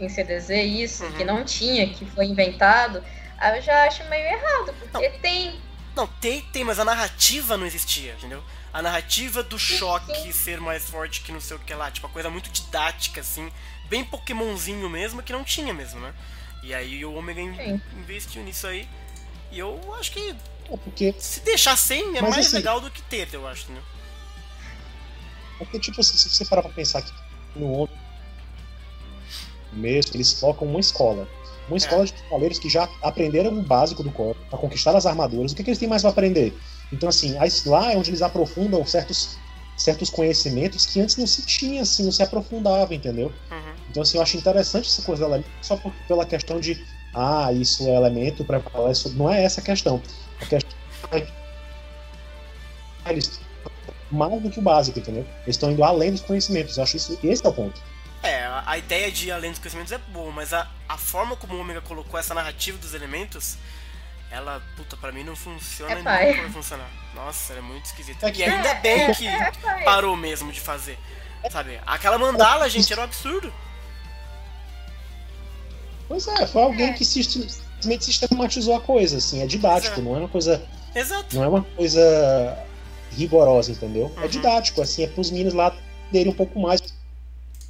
[0.00, 1.12] em CDZ isso, Uhum.
[1.12, 3.02] que não tinha, que foi inventado,
[3.38, 5.60] aí eu já acho meio errado, porque tem.
[5.94, 8.42] Não, tem, tem, mas a narrativa não existia, entendeu?
[8.72, 12.12] A narrativa do choque ser mais forte que não sei o que lá, tipo, uma
[12.12, 13.50] coisa muito didática, assim,
[13.88, 16.12] bem Pokémonzinho mesmo, que não tinha mesmo, né?
[16.62, 17.80] E aí o Omega Sim.
[17.96, 18.88] investiu nisso aí.
[19.50, 20.34] E eu acho que
[20.70, 23.64] É porque, se deixar sem é Mas mais assim- legal do que ter, eu acho,
[23.64, 23.82] entendeu?
[25.60, 27.12] é porque, tipo assim, se você parar pra pensar que
[27.56, 27.96] no homem
[29.72, 31.28] mesmo, eles focam uma escola.
[31.68, 35.52] Uma escola de cavaleiros que já aprenderam o básico do corpo, pra conquistar as armaduras.
[35.52, 36.56] O que, que eles têm mais pra aprender?
[36.92, 39.36] Então, assim, lá é onde eles aprofundam certos,
[39.76, 43.32] certos conhecimentos que antes não se tinha, assim, não se aprofundava, entendeu?
[43.50, 43.74] Uhum.
[43.90, 47.86] Então, assim, eu acho interessante essa coisa dela só por, pela questão de, ah, isso
[47.86, 49.10] é elemento para falar isso.
[49.14, 50.00] Não é essa a questão.
[50.40, 50.70] A questão
[51.12, 51.32] é que
[53.06, 53.40] eles
[54.10, 55.26] mais do que o básico, entendeu?
[55.42, 56.76] Eles estão indo além dos conhecimentos.
[56.78, 57.80] Eu acho isso, esse é o ponto.
[58.22, 61.54] É, a, ideia de ir além dos conhecimentos é boa, mas a, a forma como
[61.54, 63.56] o Omega colocou essa narrativa dos elementos,
[64.30, 66.26] ela, puta, pra mim não funciona É e pai.
[66.30, 66.88] nunca vai funcionar.
[67.14, 68.26] Nossa, ela é muito esquisita.
[68.26, 69.50] É e que- ainda bem é, que é,
[69.84, 70.98] parou mesmo de fazer.
[71.50, 71.78] Sabe?
[71.86, 73.52] Aquela mandala, gente, era um absurdo.
[76.08, 76.92] Pois é, foi alguém É.
[76.94, 77.46] que sisti-
[77.80, 80.02] simplesmente sistematizou a coisa, assim, é didático, É.
[80.02, 80.62] não é uma coisa.
[80.94, 81.34] Exato.
[81.36, 82.66] Não é uma coisa
[83.12, 84.12] rigorosa, entendeu?
[84.16, 84.28] É Uhum.
[84.28, 85.76] didático, assim, é pros meninos lá
[86.10, 86.80] terem um pouco mais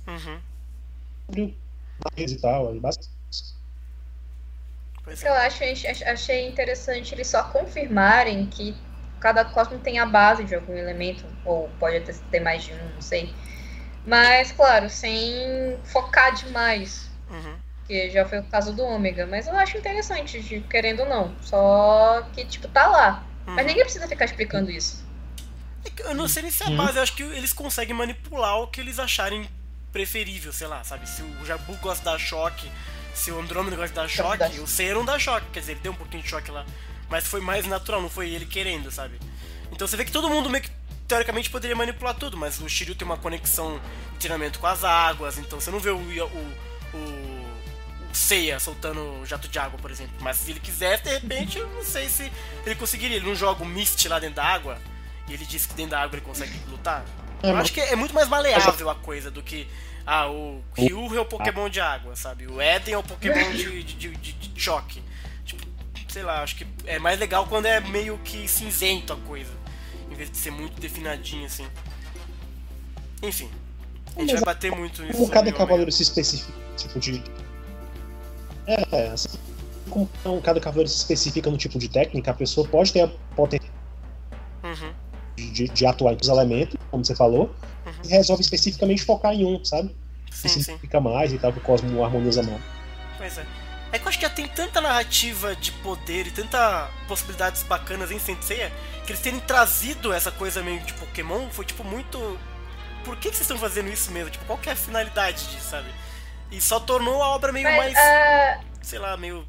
[0.07, 0.40] Uhum.
[1.27, 1.55] sobre o
[2.11, 2.71] país e tal.
[2.71, 3.07] aí basta-
[5.05, 5.47] Pois que eu é.
[5.47, 8.77] acho, ach- achei interessante eles só confirmarem que
[9.21, 12.94] cada cosmo tem a base de algum elemento, ou pode até ter mais de um,
[12.94, 13.35] não sei.
[14.07, 17.57] Mas, claro, sem focar demais, Uhum.
[17.88, 19.27] Que já foi o caso do Ômega.
[19.27, 21.35] Mas eu acho interessante, de, querendo ou não.
[21.42, 23.24] Só que, tipo, tá lá.
[23.46, 23.64] Mas Uhum.
[23.64, 25.05] ninguém precisa ficar explicando isso.
[25.85, 26.77] É Eu não sei nem se é a Uhum.
[26.77, 29.48] base, eu acho que eles conseguem manipular o que eles acharem
[29.90, 31.09] preferível, sei lá, sabe?
[31.09, 32.70] Se o Jabu gosta de dar choque,
[33.14, 35.92] se o Andrômeda gosta de dar choque, o não dá choque, quer dizer, ele deu
[35.92, 36.64] um pouquinho de choque lá,
[37.09, 39.18] mas foi mais natural, não foi ele querendo, sabe?
[39.72, 40.70] Então você vê que todo mundo meio que
[41.09, 43.81] teoricamente poderia manipular tudo, mas o Shiryu tem uma conexão
[44.12, 46.55] de treinamento com as águas, então você não vê o, o,
[46.94, 47.38] o,
[48.19, 50.13] o Seiya soltando jato de água, por exemplo.
[50.21, 52.31] Mas se ele quisesse, de repente, eu não sei se
[52.67, 53.17] ele conseguiria.
[53.17, 54.77] Ele não joga o Mist lá dentro da água
[55.29, 57.05] e ele diz que dentro da água ele consegue lutar.
[57.43, 59.69] É, Eu mas- acho que é muito mais maleável a coisa do que.
[60.05, 62.47] Ah, o Ryu é o Pokémon de água, sabe?
[62.47, 65.03] O Eden é o Pokémon de, de, de, de- choque.
[65.45, 65.63] Tipo,
[66.09, 69.53] sei lá, acho que é mais legal quando é meio que cinzento a coisa.
[70.11, 71.67] Em vez de ser muito definadinho assim.
[73.23, 73.51] Enfim.
[74.17, 75.19] A gente vai bater muito nisso.
[75.19, 77.23] Como cada cavaleiro se especifica, tipo de.
[78.69, 79.39] É, assim,
[79.89, 83.69] como cada cavaleiro se especifica no tipo de técnica, a pessoa pode ter a potência.
[84.63, 84.93] Uhum.
[85.37, 87.55] de, de atuar em os elementos, como você falou,
[88.05, 89.95] e resolve especificamente focar em um, sabe?
[90.31, 92.61] Sim, se mais e tal, que o Cosmo harmoniza mais.
[93.17, 93.47] Pois é.
[93.91, 98.11] É que eu acho que já tem tanta narrativa de poder e tanta possibilidades bacanas
[98.11, 98.71] em Senseiya
[99.07, 102.39] que eles terem trazido essa coisa meio de Pokémon foi tipo muito.
[103.05, 104.31] Por que, que vocês estão fazendo isso mesmo?
[104.31, 105.89] Tipo, qual que é a finalidade disso, sabe?
[106.51, 107.97] E só tornou a obra meio Mas, mais.
[107.97, 109.47] ah, sei lá, meio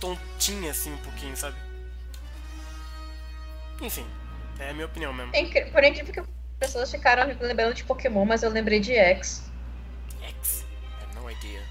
[0.00, 1.56] tontinha assim um pouquinho, sabe?
[3.80, 4.06] Enfim,
[4.58, 5.32] é a minha opinião mesmo.
[5.34, 6.26] é por incrível que as
[6.58, 9.50] pessoas ficaram lembrando de Pokémon, mas eu lembrei de X.
[10.20, 10.64] X.
[11.00, 11.62] I have no idea.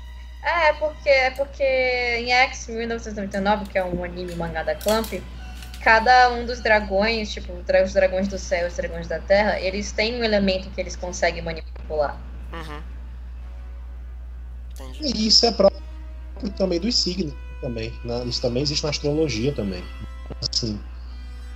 [0.43, 5.13] É, porque, é porque em X 1999, que é um anime mangá da Clamp,
[5.83, 9.91] cada um dos dragões, tipo, os dragões do céu e os dragões da terra, eles
[9.91, 12.17] têm um elemento que eles conseguem manipular.
[12.51, 12.81] Uhum.
[14.73, 14.99] Entendi.
[15.17, 15.81] E isso é próprio
[16.57, 17.93] também dos signos também.
[18.03, 18.23] né?
[18.25, 19.83] Isso também existe na astrologia também.
[20.41, 20.79] Assim,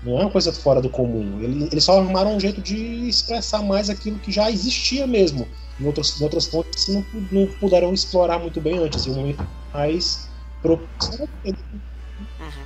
[0.03, 1.41] não é uma coisa fora do comum.
[1.41, 5.47] Ele- Eles só arrumaram um jeito de expressar mais aquilo que já existia mesmo.
[5.79, 9.05] Em outros, em outras fontes não, não puderam explorar muito bem antes.
[9.05, 10.29] E um momento mais
[10.61, 11.27] propício.
[11.43, 12.65] Uhum.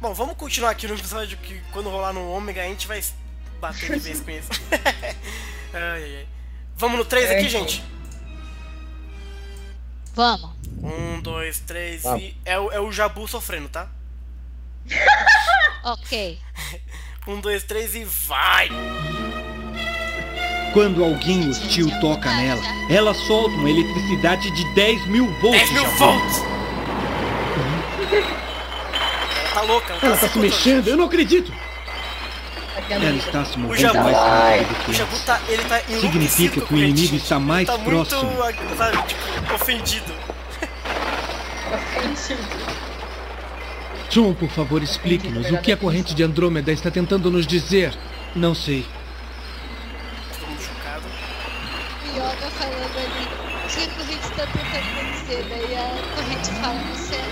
[0.00, 3.02] Bom, vamos continuar aqui no episódio que quando rolar no Ômega a gente vai
[3.60, 4.48] bater de vez com isso.
[5.72, 6.26] ai, ai, ai.
[6.76, 7.48] Vamos no 3 aqui, É.
[7.48, 7.82] gente?
[10.16, 10.50] Vamos.
[10.82, 12.16] Um, dois, três Tá.
[12.18, 12.34] e.
[12.44, 13.86] É, o- é o Jabu sofrendo, tá?
[15.84, 16.38] Ok.
[17.28, 18.68] Um, dois, três e vai!
[20.72, 25.58] Quando alguém hostil toca nela, ela solta uma eletricidade de 10 mil volts.
[25.58, 25.96] 10 mil Jabu.
[25.98, 26.36] volts!
[29.42, 31.52] Ela tá louca, ela tá, Ela tá se mexendo, eu não acredito.
[32.88, 35.64] Tá Ela está se O movendo Jabu, mais rápido do o que Jabu tá, ele
[35.64, 38.22] tá Significa que o inimigo está mais tá próximo.
[38.22, 40.12] muito, sabe, tipo, ofendido.
[44.10, 47.92] John, por favor, explique-nos o que a corrente de Andrômeda está tentando nos dizer.
[48.34, 48.86] Não sei.
[50.38, 51.04] Todo mundo chocado.
[52.14, 53.26] Yoga falando ali.
[53.64, 55.44] O que a corrente tá tentando dizer?
[55.50, 57.24] Daí a corrente fala no céu.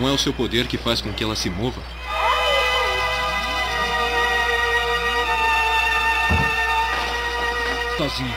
[0.00, 1.82] Não é o seu poder que faz com que ela se mova?
[7.98, 8.34] Sozinho.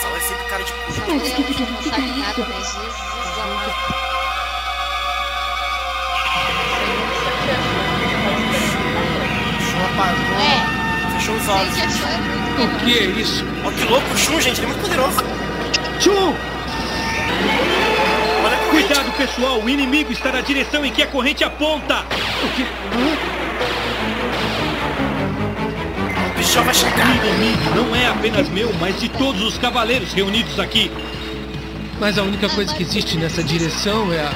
[0.00, 2.44] Só esse cara de mulher não sabe nada?
[2.44, 3.72] Jesus amado.
[9.60, 10.36] Shun apagou.
[10.40, 11.78] É, Fechou os olhos.
[11.78, 13.44] é O que é isso?
[13.64, 15.18] Ó, que louco o Shun, gente, ele é muito poderoso.
[16.00, 16.34] John!
[18.74, 19.62] Cuidado, pessoal!
[19.62, 22.00] O inimigo está na direção em que a corrente aponta!
[22.42, 22.62] O que...
[26.28, 27.06] O bichão vai chegar!
[27.06, 30.90] O inimigo não é apenas meu, mas de todos os cavaleiros reunidos aqui!
[32.00, 34.32] Mas a única coisa que existe nessa direção é a.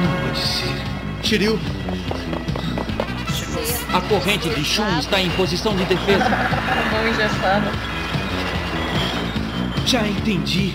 [0.00, 0.82] Não pode ser.
[1.22, 1.60] Shiryu,
[3.94, 6.28] A corrente de Shun está em posição de defesa.
[6.28, 7.91] Mão engessada.
[9.92, 10.74] Já entendi.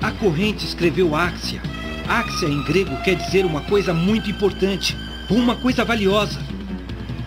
[0.00, 1.60] A corrente escreveu Axia.
[2.08, 4.96] Axia em grego quer dizer uma coisa muito importante,
[5.28, 6.38] uma coisa valiosa.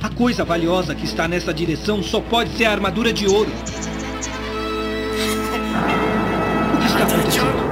[0.02, 3.52] A coisa valiosa que está nessa direção só pode ser a armadura de ouro.
[6.74, 7.68] O que está acontecendo?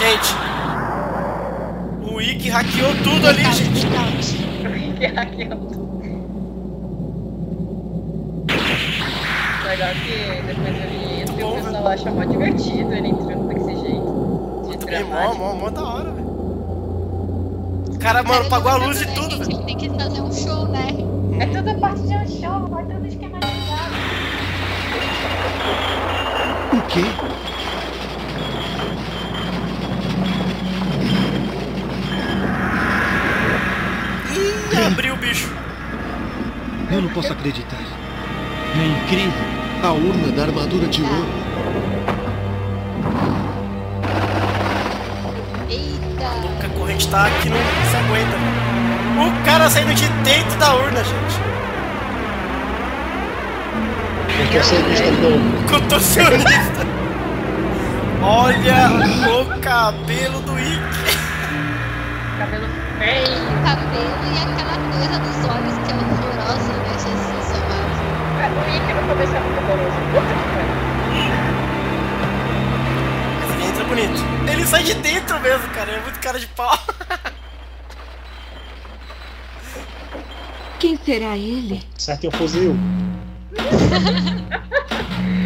[0.00, 0.34] Gente,
[2.10, 4.47] o Wiki hackeou tudo ali, gente.
[4.98, 5.58] Que hackeou.
[9.64, 14.78] Legal que depois li isso e o pessoal acha mó divertido ele entrando desse jeito.
[14.86, 15.38] De É mó, dramático.
[15.38, 16.28] mó, mó da hora, velho.
[17.94, 19.50] O cara, mano, apagou a luz e tudo, velho.
[19.52, 20.88] Ele tem que fazer um show, né?
[21.40, 23.94] É tudo parte de um show, é tudo esquematizado.
[26.72, 27.02] O quê?
[34.72, 35.50] Ih, abriu o bicho.
[36.90, 37.78] Eu não posso acreditar.
[37.78, 39.32] É incrível.
[39.82, 41.26] a urna da armadura de ouro.
[45.68, 46.66] Eita!
[46.66, 48.36] A corrente tá aqui, não se aguenta.
[49.18, 51.48] O cara saindo de dentro da urna, gente.
[54.46, 55.68] Contorcionista do.
[55.70, 56.86] Contorcionista.
[58.22, 58.90] Olha
[59.30, 61.18] o cabelo do Wiki.
[62.38, 62.66] Cabelo
[62.98, 63.47] feio.
[63.68, 66.92] O cabelo e aquela coisa dos olhos que é horrorosa, né?
[66.94, 68.00] Jesus amado.
[68.40, 69.98] É, O Ike no começo é muito horroroso.
[70.10, 70.76] Puta que pariu.
[73.40, 74.18] Mas ele entra bonito.
[74.50, 75.92] Ele sai de dentro mesmo, cara.
[75.92, 76.78] É muito cara de pau.
[80.78, 81.82] Quem será ele?
[81.98, 82.76] Certo, um fuzil.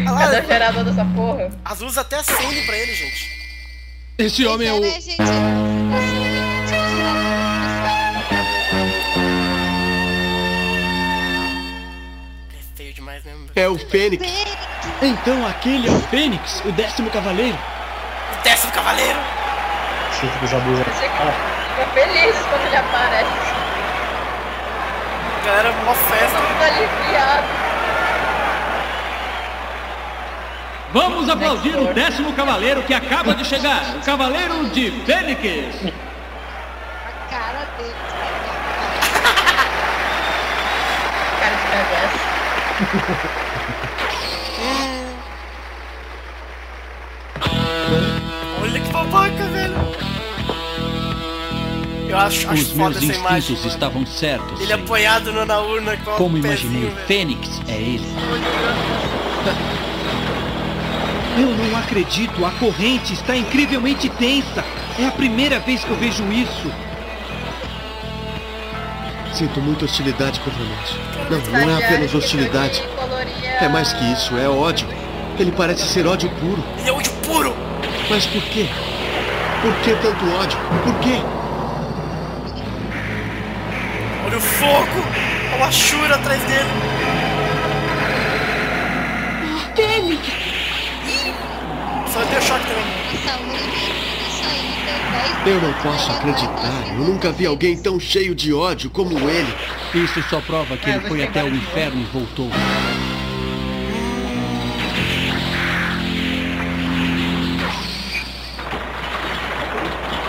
[0.07, 1.49] Olha Cadê o gerador dessa porra?
[1.65, 3.33] as luzes até acendem pra ele, gente.
[4.17, 4.79] Esse homem é o.
[4.79, 5.17] Né, gente?
[13.55, 14.25] É o Fênix.
[14.99, 17.55] Então aquele é o Fênix, o décimo cavaleiro.
[17.55, 19.19] O décimo cavaleiro.
[20.19, 20.83] Chifre dos abusos.
[20.85, 23.29] Fica feliz quando ele aparece.
[25.45, 26.39] Galera, mó festa.
[26.39, 27.47] Todo aliviado.
[30.93, 33.83] Vamos aplaudir o décimo cavaleiro que acaba de chegar.
[33.97, 35.93] O cavaleiro de Fênix.
[37.05, 37.93] a cara dele.
[41.39, 42.33] Cara de bagaço.
[48.61, 49.73] Olha que babaca, velho.
[52.07, 53.39] Eu acho, acho Os foda meus essa imagem.
[53.55, 54.59] instintos estavam certos.
[54.59, 54.79] Ele Senhor.
[54.83, 57.07] apoiado no- na urna com Como o imaginei, pezinho, o velho.
[57.07, 58.05] Fênix é ele.
[61.35, 64.63] Eu não acredito, a corrente está incrivelmente tensa.
[64.99, 66.71] É a primeira vez que eu vejo isso.
[69.33, 70.99] Sinto muita hostilidade por Valente.
[71.29, 72.83] Não, não é apenas hostilidade.
[73.59, 74.87] É mais que isso, é ódio.
[75.39, 76.63] Ele parece ser ódio puro.
[76.77, 77.55] Ele é ódio puro.
[78.09, 78.67] Mas por quê?
[79.61, 80.57] Por que tanto ódio?
[80.83, 81.19] Por quê?
[84.25, 85.03] Olha o fogo.
[85.53, 86.69] Olha o Ashura atrás dele.
[89.75, 90.21] Fênix!
[92.13, 93.92] Só deu choque também.
[95.45, 96.87] Eu não posso acreditar.
[96.87, 99.53] Eu nunca vi alguém tão cheio de ódio como ele.
[99.93, 102.49] Isso só prova que ele você foi até o inferno e voltou.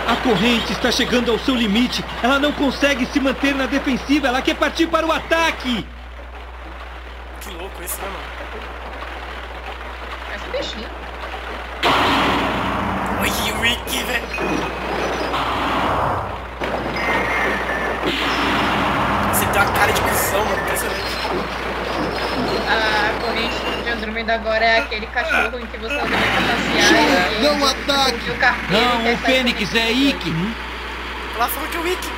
[0.05, 2.03] A corrente está chegando ao seu limite.
[2.21, 4.27] Ela não consegue se manter na defensiva.
[4.27, 5.87] Ela quer partir para o ataque.
[7.41, 8.25] Que louco isso, né, mano?
[10.35, 11.05] Esse bichinho.
[13.65, 14.23] Ricky, velho.
[19.33, 20.61] Você tem uma cara de cuzão, mano.
[20.61, 21.01] Impressionante.
[22.69, 27.33] A corrente de Andrômeda agora é aquele cachorro em que você anda pra passear.
[27.33, 28.29] e- Não ataque!
[28.29, 30.31] o Não, o Fênix é Ikki.
[31.39, 32.09] Lá falou que é o Ricky.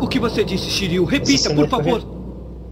[0.00, 1.04] O que você disse, Shiryu?
[1.04, 2.21] Repita, por favor.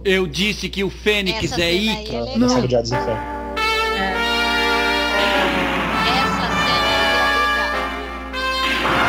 [0.03, 2.31] Eu disse que o Fênix Essa é Ica.
[2.31, 2.63] É não.
[2.63, 3.21] Odiados no Inferno.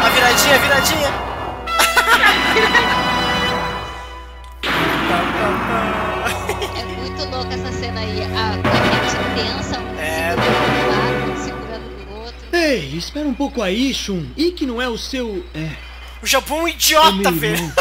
[0.03, 1.09] A viradinha, viradinha.
[6.79, 8.23] é muito louca essa cena aí.
[8.25, 10.35] A corrente um é.
[11.27, 12.47] um segurando outro.
[12.53, 14.27] Ei, espera um pouco aí, Shun.
[14.37, 15.43] Ike não é o seu...
[15.55, 15.71] É.
[16.23, 17.73] O Japão é um idiota, Meu irmão.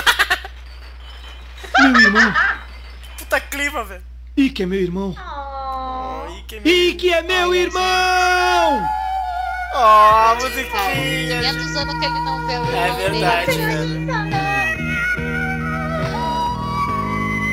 [1.82, 2.34] meu irmão.
[3.32, 4.01] Puta clima, velho.
[4.36, 5.15] Ikki é meu irmão.
[6.39, 8.86] Ike é meu- Ikki é meu irmão!
[9.73, 11.39] Ó, musiquinha.
[11.39, 13.65] 500 anos que ele não vê o É irmão verdade, dele.
[13.65, 14.11] velho.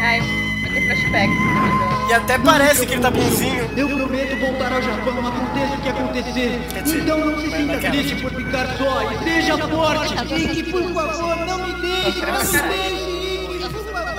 [0.03, 0.21] Ai,
[0.63, 1.37] vai ter flashbacks.
[1.39, 3.71] né, E até parece que ele tá bonzinho.
[3.77, 6.61] Eu prometo voltar ao Japão, aconteça o que acontecer.
[7.01, 10.15] Então não se sinta triste por ficar só e seja forte.
[10.43, 13.08] Ikki, por favor, não me deixe, não me deixe.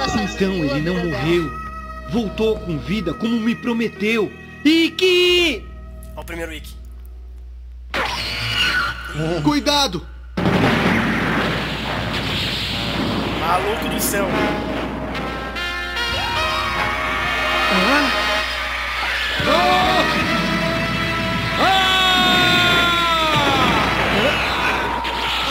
[0.06, 0.34] Ikki.
[0.34, 1.52] Então ele não morreu.
[2.12, 4.32] Voltou com vida como me prometeu.
[4.66, 5.66] Ikki!
[6.16, 6.76] Ó o primeiro wiki.
[9.44, 10.06] Cuidado!
[13.40, 14.28] Maluco do céu.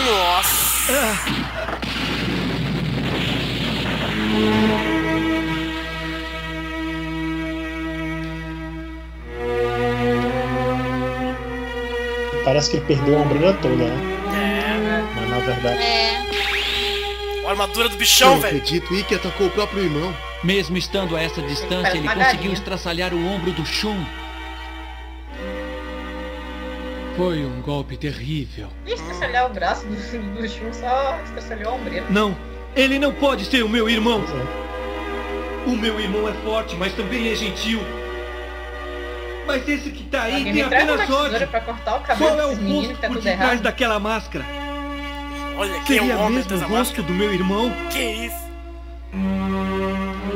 [0.04, 1.37] Nossa.
[12.44, 14.18] Parece que ele perdeu a ombreira toda, né?
[14.34, 15.14] É.
[15.14, 15.82] Mas na verdade.
[15.82, 17.46] É.
[17.46, 18.56] A armadura do bichão, Não velho.
[18.58, 20.14] acredito, Ikki atacou o próprio irmão.
[20.42, 24.04] Mesmo estando a essa distância, ele conseguiu estraçalhar o ombro do Shun.
[27.16, 28.68] Foi um golpe terrível.
[28.86, 29.94] E estraçalhar o braço do,
[30.40, 32.06] do Shun só estraçalhou a ombreira.
[32.08, 32.36] Não,
[32.80, 34.22] ele não pode ser o meu irmão.
[34.22, 35.68] É.
[35.68, 37.80] O meu irmão é forte, mas também é gentil.
[39.46, 41.48] Mas esse que tá aí Alguém tem apenas ódio.
[42.16, 43.62] Qual é o rosto que tá por tudo detrás errado.
[43.62, 44.44] daquela máscara?
[45.56, 47.02] Olha quem é Seria o homem mesmo o rosto máscara.
[47.02, 47.72] do meu irmão?
[47.90, 48.48] Que isso?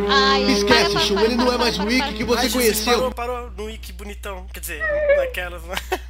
[0.09, 3.11] Ai, Esquece, Shun, para, ele não é mais o Ikki que você Ai, conheceu.
[3.13, 4.47] Parou, parou no wiki bonitão.
[4.53, 4.83] Quer dizer,
[5.17, 5.63] naquelas.
[5.63, 5.77] né?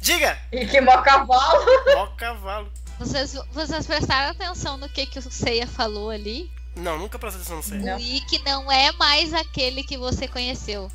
[0.00, 0.38] Diga!
[0.52, 1.64] E que mó cavalo.
[1.96, 2.68] Ó o cavalo.
[2.98, 6.50] Vocês, vocês prestaram atenção no que, que o Seiya falou ali?
[6.76, 7.78] Não, nunca prestei atenção, não sei.
[7.78, 7.96] Não.
[7.96, 10.90] O Ikki não é mais aquele que você conheceu.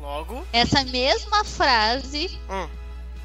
[0.00, 0.44] Logo.
[0.52, 2.68] Essa mesma frase Hum.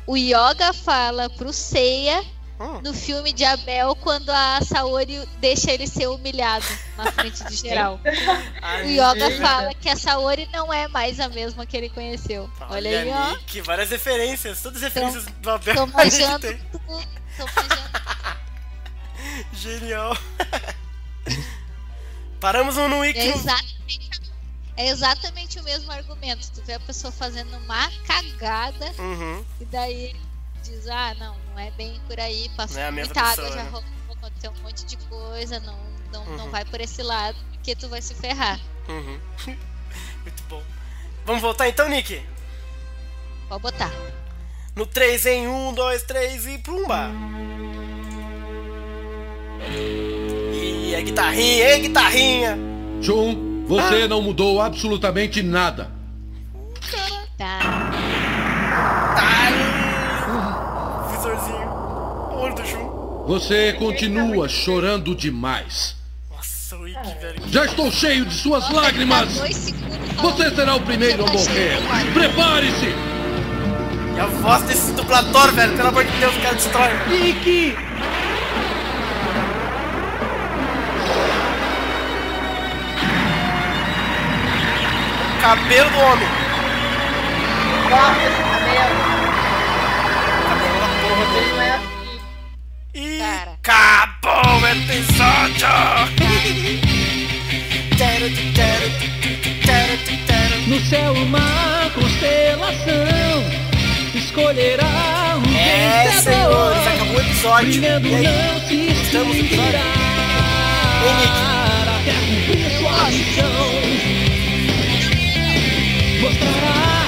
[0.07, 2.23] o Yoga fala pro Seiya
[2.61, 2.81] Hum.
[2.83, 6.65] no filme de Abel quando a Saori deixa ele ser humilhado
[6.97, 7.99] na frente de geral.
[8.83, 12.49] O Yoga fala que a Saori não é mais a mesma que ele conheceu.
[12.69, 13.31] Olha aí, ó.
[13.37, 14.61] Nick, várias referências.
[14.61, 15.87] Todas as referências do Abel Tô
[17.47, 17.89] manjando.
[19.53, 20.17] Genial.
[22.39, 23.19] Paramos no wiki.
[23.19, 24.21] É exatamente,
[24.77, 26.49] é exatamente o mesmo argumento.
[26.51, 29.43] Tu vê a pessoa fazendo uma cagada Uhum.
[29.59, 30.15] e daí
[30.63, 33.63] diz, ah, não, não é bem por aí, passou Não é muita água, pessoa, já
[33.63, 33.69] né?
[33.69, 33.85] rolou,
[34.15, 35.77] aconteceu um monte de coisa, não,
[36.13, 36.51] não, não Uhum.
[36.51, 38.59] vai por esse lado, porque tu vai se ferrar.
[38.87, 39.19] Uhum.
[40.23, 40.63] Muito bom.
[41.25, 42.25] Vamos voltar então, Nick?
[43.49, 43.91] Pode botar.
[44.79, 47.11] No 3 em 1, 2, 3 e plumba.
[50.53, 52.57] E a guitarrinha, e guitarrinha.
[53.01, 55.91] Shun, você não mudou absolutamente nada.
[57.37, 57.91] Tá.
[59.17, 59.49] Tá.
[61.11, 62.39] Visorzinho.
[62.39, 63.25] Olho do Shun.
[63.27, 65.97] Você continua chorando demais.
[66.31, 67.41] Nossa, o Ikki, velho.
[67.49, 69.27] Já estou cheio de suas lágrimas.
[70.21, 71.79] Você será o primeiro a tá morrer.
[72.13, 73.08] Prepare-se!
[74.19, 75.77] E a voz desse dublador, velho.
[75.77, 76.89] Pelo amor de Deus, o cara destrói.
[85.37, 86.27] O cabelo do homem.
[87.87, 88.99] Corta esse cabelo.
[90.49, 91.53] Cabelo da porra Ele dele.
[91.53, 92.19] não é assim.
[92.93, 93.51] E Cara.
[93.63, 95.69] acabou o episódio.
[100.67, 101.58] No céu uma constelação
[104.49, 106.23] escolherá um É, vencedor.
[106.23, 107.67] senhores, acabou o episódio.
[107.71, 108.93] Brilhando E aí?
[108.93, 109.63] Gostamos do episódio?
[109.63, 109.83] extinguirá
[111.05, 111.39] Ei, Nick.
[111.95, 113.67] até cumprir sua missão.
[116.21, 117.05] Mostrará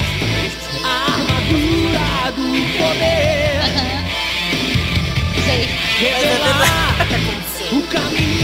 [0.84, 3.62] a armadura do poder.
[5.44, 5.62] Sei.
[5.98, 6.96] Revelar
[7.72, 8.41] o caminho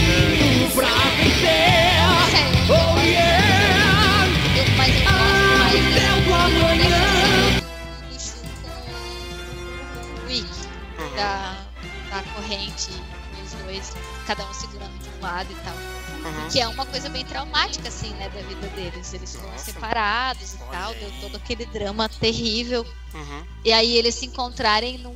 [11.19, 11.65] Da,
[12.09, 12.91] da corrente
[13.37, 13.93] e os dois,
[14.25, 15.75] cada um segurando de um lado e tal.
[15.75, 16.49] Uhum.
[16.49, 19.13] Que é uma coisa bem traumática, assim, né, da vida deles.
[19.13, 19.65] Eles foram Nossa.
[19.65, 20.99] separados e Olha tal, aí.
[20.99, 22.85] deu todo aquele drama terrível.
[23.13, 23.45] Uhum.
[23.63, 25.15] E aí eles se encontrarem num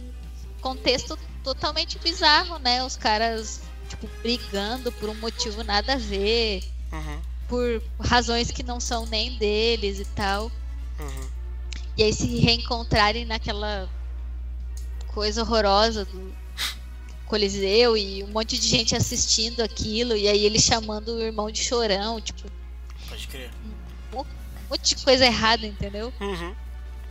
[0.62, 2.84] contexto totalmente bizarro, né?
[2.84, 6.64] Os caras, tipo, brigando por um motivo nada a ver.
[6.91, 7.22] Uhum.
[7.47, 10.51] Por razões que não são nem deles e tal.
[10.99, 11.30] Uhum.
[11.97, 13.89] E aí se reencontrarem naquela
[15.14, 16.34] coisa horrorosa do
[17.26, 20.16] Coliseu e um monte de gente assistindo aquilo.
[20.16, 22.49] E aí ele chamando o irmão de chorão, tipo.
[23.09, 23.49] Pode crer.
[24.14, 24.24] Um
[24.70, 26.14] monte de coisa errada, entendeu?
[26.20, 26.55] Uhum.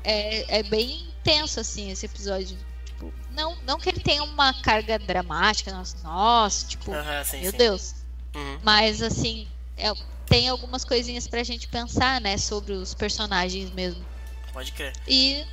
[0.05, 2.57] É, é bem intenso, assim, esse episódio.
[2.85, 7.51] Tipo, não, não que ele tenha uma carga dramática, nossa, nossa tipo, Uhum, sim, meu
[7.53, 7.57] sim.
[7.57, 7.95] Deus.
[8.35, 8.59] Uhum.
[8.63, 9.47] Mas, assim,
[9.77, 9.93] é-
[10.27, 14.05] tem algumas coisinhas pra gente pensar, né, sobre os personagens mesmo.
[14.53, 14.93] Pode crer.
[15.07, 15.45] E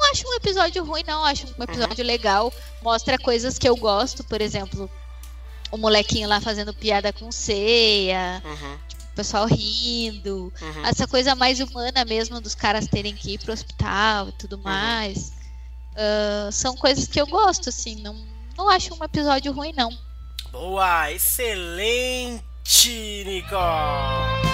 [0.00, 1.24] não acho um episódio ruim, não.
[1.24, 2.52] Acho um episódio legal.
[2.82, 4.90] Mostra coisas que eu gosto, por exemplo,
[5.70, 8.74] o molequinho lá fazendo piada com ceia, Uhum.
[8.74, 10.52] o pessoal rindo.
[10.60, 10.86] Uhum.
[10.86, 15.32] Essa coisa mais humana mesmo dos caras terem que ir pro hospital e tudo mais.
[15.96, 17.96] Ah, são coisas que eu gosto, assim.
[18.02, 18.14] Não,
[18.56, 19.90] não acho um episódio ruim, não.
[20.52, 22.42] Boa, excelente,
[23.24, 24.46] Nicole.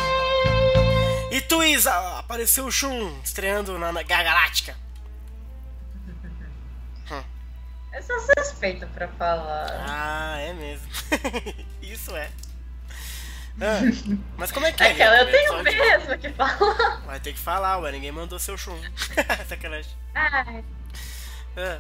[1.31, 4.77] E tu, Isa, apareceu o Shun estreando na, na Galáctica.
[7.95, 9.67] Eu sou suspeita pra falar.
[9.89, 10.87] Ah, é mesmo.
[11.83, 12.31] Isso é.
[13.61, 13.81] Ah,
[14.39, 14.93] mas como é que é?
[14.93, 17.01] Aquela eu Primeiro tenho mesmo que falar.
[17.05, 17.93] Vai ter que falar, ué.
[17.93, 18.81] Ninguém mandou seu Shun.
[19.49, 19.91] Sacanagem.
[20.15, 20.65] Ai.
[21.57, 21.79] Ah,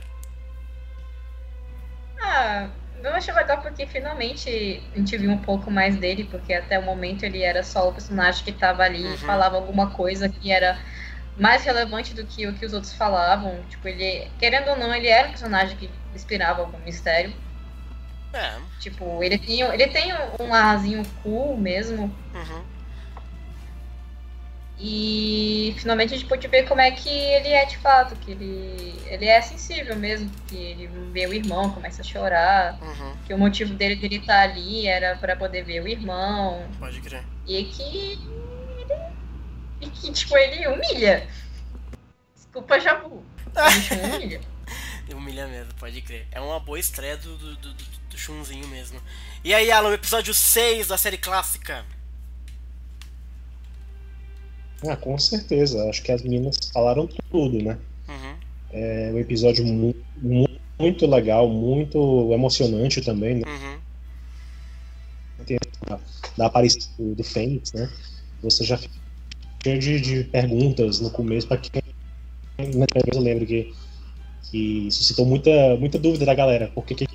[2.21, 2.69] Ah,
[3.03, 6.83] eu achei legal porque finalmente a gente viu um pouco mais dele, porque até o
[6.83, 9.15] momento ele era só o personagem que tava ali Uhum.
[9.15, 10.79] e falava alguma coisa que era
[11.37, 13.63] mais relevante do que o que os outros falavam.
[13.69, 17.33] Tipo, ele, querendo ou não, ele era um personagem que inspirava algum mistério.
[18.33, 18.59] é.
[18.81, 22.05] Tipo, ele tem, ele tem um arzinho cool mesmo.
[22.35, 22.63] Uhum.
[24.79, 28.95] E finalmente a gente pôde ver como é que ele é de fato, que ele,
[29.07, 33.13] ele é sensível mesmo, que ele vê o irmão, começa a chorar, Uhum.
[33.25, 37.23] que o motivo dele dele estar ali era pra poder ver o irmão, Pode crer.
[37.47, 38.19] e que ele,
[39.83, 41.29] e que tipo ele humilha.
[42.35, 43.23] Desculpa, Jabu.
[43.75, 44.41] Bicho humilha.
[45.15, 46.27] Humilha mesmo, pode crer.
[46.33, 48.99] É uma boa estreia do, do, do, do- Shunzinho mesmo.
[49.45, 51.85] E aí, Alan, episódio 6 da série clássica.
[54.89, 55.89] Ah, com certeza.
[55.89, 57.79] Acho que as meninas falaram tudo, né?
[58.09, 58.37] Uhum.
[58.73, 63.43] É um episódio mu mu muito legal, muito emocionante também, né?
[63.47, 63.79] Uhum.
[65.45, 65.59] Tem
[65.91, 65.99] a-
[66.37, 67.91] da aparição do, do Fênix, né?
[68.43, 68.95] Você já fica
[69.65, 71.83] cheio de, de perguntas no começo, para quem
[72.59, 73.75] eu lembro que,
[74.51, 76.69] que suscitou muita, muita dúvida da galera.
[76.69, 77.07] Por que, que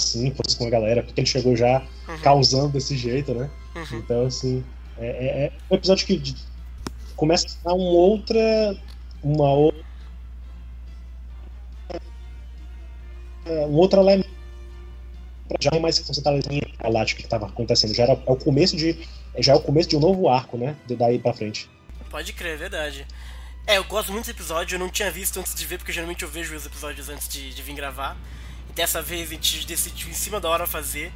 [0.00, 1.02] assim fosse com a galera?
[1.02, 2.18] Porque ele chegou já Uhum.
[2.22, 3.50] causando desse jeito, né?
[3.76, 3.98] Uhum.
[3.98, 4.64] Então, assim,
[4.98, 6.36] é, é- é um episódio que de-
[7.16, 8.76] começa a dar uma outra.
[9.22, 9.82] Uma outra.
[13.46, 14.41] Um outro elemento.
[15.60, 17.94] Já é mais tá ali galáctica que estava acontecendo.
[17.94, 19.06] Já era, é o começo de.
[19.38, 20.76] Já é o começo de um novo arco, né?
[20.86, 21.68] De daí pra frente.
[22.10, 23.06] Pode crer, é verdade.
[23.66, 26.22] É, eu gosto muito desse episódio, eu não tinha visto antes de ver, porque geralmente
[26.22, 28.16] eu vejo os episódios antes de, de vir gravar.
[28.68, 31.12] E dessa vez a gente decidiu em cima da hora fazer.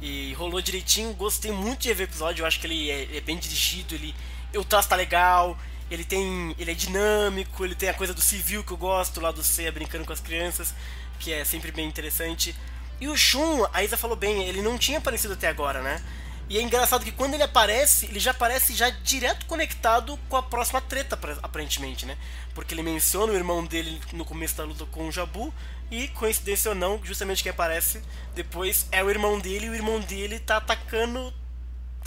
[0.00, 3.20] E rolou direitinho, gostei muito de ver o episódio, eu acho que ele é, é
[3.20, 4.14] bem dirigido, ele.
[4.56, 5.56] O traço tá legal,
[5.90, 6.54] ele tem.
[6.58, 9.70] ele é dinâmico, ele tem a coisa do civil que eu gosto, lá do Ceia
[9.70, 10.74] brincando com as crianças,
[11.20, 12.54] que é sempre bem interessante.
[13.02, 16.00] E o Shun, a Isa falou bem, ele não tinha aparecido até agora, né?
[16.48, 20.42] E é engraçado que quando ele aparece, ele já aparece já direto conectado com a
[20.44, 22.16] próxima treta, apar- aparentemente, né?
[22.54, 25.52] Porque ele menciona o irmão dele no começo da luta com o Jabu,
[25.90, 28.00] e coincidência ou não, justamente quem aparece
[28.36, 31.34] depois é o irmão dele, e o irmão dele tá atacando.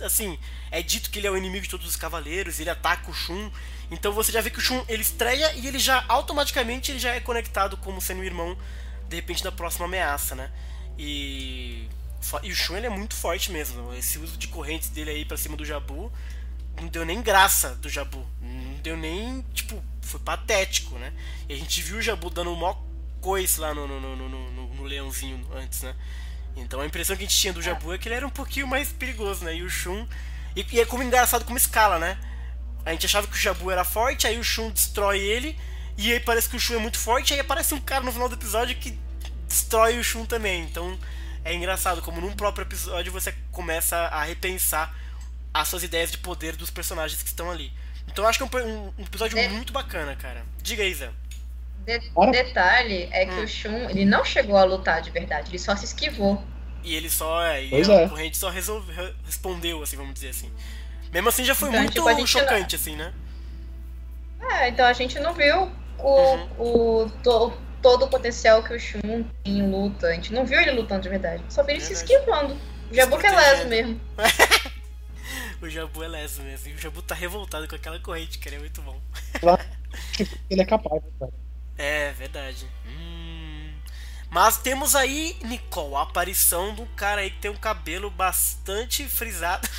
[0.02, 0.40] Assim,
[0.72, 3.52] é dito que ele é o inimigo de todos os cavaleiros, ele ataca o Shun.
[3.92, 7.14] Então você já vê que o Shun ele estreia e ele já automaticamente ele já
[7.14, 8.58] é conectado como sendo o irmão,
[9.10, 10.50] de repente, da próxima ameaça, né?
[10.98, 11.88] E.
[12.44, 13.94] E o Shun ele é muito forte mesmo.
[13.94, 16.12] Esse uso de correntes dele aí pra cima do Jabu
[16.80, 18.26] não deu nem graça do Jabu.
[18.42, 19.42] Não deu nem.
[19.54, 21.14] Tipo, foi patético, né?
[21.48, 22.76] E a gente viu o Jabu dando um mó
[23.22, 25.96] coice lá no, no, no, no, no- no leãozinho antes, né?
[26.56, 28.68] Então a impressão que a gente tinha do Jabu é que ele era um pouquinho
[28.68, 29.56] mais perigoso, né?
[29.56, 30.08] E o Shun.
[30.56, 32.18] E, e é como engraçado como escala, né?
[32.86, 35.58] A gente achava que o Jabu era forte, aí o Shun destrói ele,
[35.98, 38.30] e aí parece que o Shun é muito forte, aí aparece um cara no final
[38.30, 38.98] do episódio que
[39.48, 40.64] destrói o Shun também.
[40.64, 40.98] Então
[41.44, 44.94] é engraçado como num próprio episódio você começa a repensar
[45.54, 47.72] as suas ideias de poder dos personagens que estão ali.
[48.08, 49.48] Então eu acho que é um, um- episódio É.
[49.50, 50.44] muito bacana, cara.
[50.62, 51.10] Diga aí, Zé.
[51.86, 53.44] De- detalhe é que Hum.
[53.44, 56.44] o Shun, ele não chegou a lutar de verdade, ele só se esquivou.
[56.84, 57.42] E ele só.
[57.44, 58.10] É, e Pois a é.
[58.10, 60.52] corrente só resolve, re- respondeu, assim, vamos dizer assim.
[61.12, 63.14] Mesmo assim já foi Então, muito tipo, a chocante, assim, né?
[64.52, 66.50] É, então a gente não viu o, Uhum.
[67.06, 67.54] o to-
[67.86, 70.08] todo o potencial que o Shun tem em luta.
[70.08, 71.44] A gente não viu ele lutando de verdade.
[71.50, 72.58] Só viu ele se esquivando.
[72.90, 74.02] O Jabu que é leso mesmo.
[75.62, 76.70] o Jabu é leso mesmo.
[76.70, 79.00] E o Jabu tá revoltado com aquela corrente, que ele é muito bom.
[80.50, 81.32] ele é capaz, cara.
[81.78, 82.66] É, verdade.
[82.88, 83.72] Hum...
[84.32, 89.08] Mas temos aí, Nicole, a aparição de um cara aí que tem um cabelo bastante
[89.08, 89.70] frisado.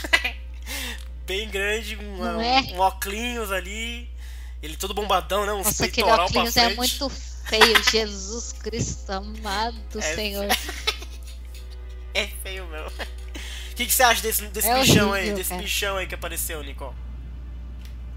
[1.27, 2.61] Bem grande, um, é?
[2.73, 4.09] um óculos ali.
[4.63, 5.53] Ele todo bombadão, né?
[5.53, 7.11] Um Nossa, aquele óculos é muito
[7.49, 7.83] feio.
[7.91, 10.47] Jesus Cristo amado, é Senhor.
[12.15, 12.87] É feio, meu.
[12.87, 15.35] O que, que você acha desse, desse é bichão horrível, aí?
[15.35, 15.61] Desse cara.
[15.61, 16.95] bichão aí que apareceu, Nicole?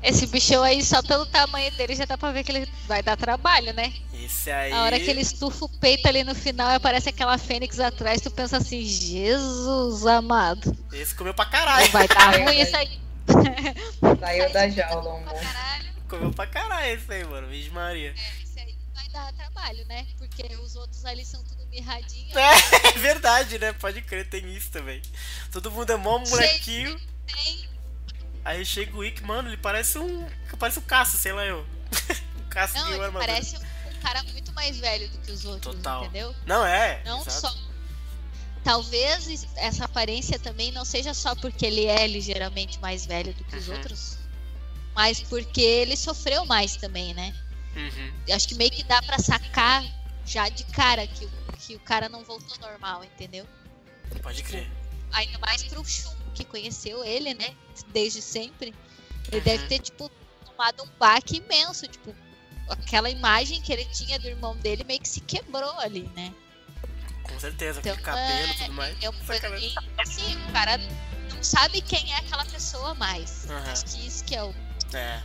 [0.01, 3.17] Esse bichão aí, só pelo tamanho dele, já dá pra ver que ele vai dar
[3.17, 3.91] trabalho, né?
[4.13, 4.71] Esse aí.
[4.71, 8.21] A hora que ele estufa o peito ali no final e aparece aquela fênix atrás,
[8.21, 10.73] tu pensa assim, Jesus amado.
[10.93, 11.91] Esse comeu pra caralho.
[11.91, 12.97] Vai dar ruim isso aí.
[14.21, 15.41] Saiu da jaula, amor.
[16.07, 17.47] Comeu pra caralho esse aí, mano.
[17.49, 18.15] Vixe Maria.
[18.15, 18.48] É,
[18.99, 20.05] vai dar trabalho, né?
[20.17, 22.37] Porque os outros ali são tudo mirradinho.
[22.37, 22.53] É,
[22.89, 23.73] é verdade, né?
[23.73, 25.01] Pode crer, tem isso também.
[25.51, 26.99] Todo mundo é mó molequinho.
[27.27, 27.69] Tem
[28.43, 30.27] Aí chega o Wick, mano, ele parece um.
[30.57, 31.65] Parece um caça, sei lá eu.
[32.39, 33.25] um caça Não, de ele armadura.
[33.33, 36.03] parece um cara muito mais velho do que os outros, Total.
[36.05, 36.35] entendeu?
[36.45, 37.01] Não é.
[37.05, 37.41] Não exato.
[37.47, 37.69] só.
[38.63, 43.55] Talvez essa aparência também não seja só porque ele é ligeiramente mais velho do que
[43.55, 43.75] os Uhum.
[43.75, 44.17] outros,
[44.93, 47.33] mas porque ele sofreu mais também, né?
[47.75, 48.13] Uhum.
[48.33, 49.83] Acho que meio que dá pra sacar
[50.25, 53.47] já de cara que, o- que o cara não voltou normal, entendeu?
[54.21, 54.69] Pode crer.
[55.13, 57.55] Ainda mais pro Shun, que conheceu ele, né?
[57.87, 58.73] Desde sempre.
[59.31, 59.43] Ele Uhum.
[59.43, 60.09] deve ter, tipo,
[60.45, 61.87] tomado um baque imenso.
[61.87, 62.15] Tipo,
[62.69, 66.33] aquela imagem que ele tinha do irmão dele meio que se quebrou ali, né?
[67.23, 68.97] Com certeza, Então, aquele cabelo e é, tudo mais.
[69.03, 69.69] é coisa Sacanagem.
[69.69, 73.47] que, assim, o cara não sabe quem é aquela pessoa mais.
[73.49, 73.71] Aham.
[73.71, 74.53] Acho que isso que é o
[74.93, 75.21] É,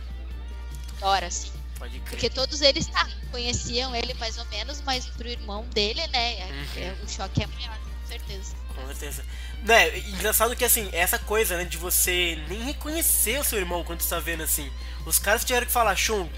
[1.01, 1.51] hora, assim.
[1.77, 2.09] Pode crer.
[2.09, 6.39] Porque todos eles tá, conheciam ele mais ou menos, mas pro irmão dele, né?
[6.39, 6.83] é- Uhum.
[6.83, 8.55] é- o choque é maior, com certeza.
[8.75, 9.25] Com certeza.
[9.63, 14.01] Né, engraçado que assim, essa coisa, né, de você nem reconhecer o seu irmão quando
[14.01, 14.71] você tá vendo assim.
[15.05, 16.29] Os caras tiveram que falar, Shun,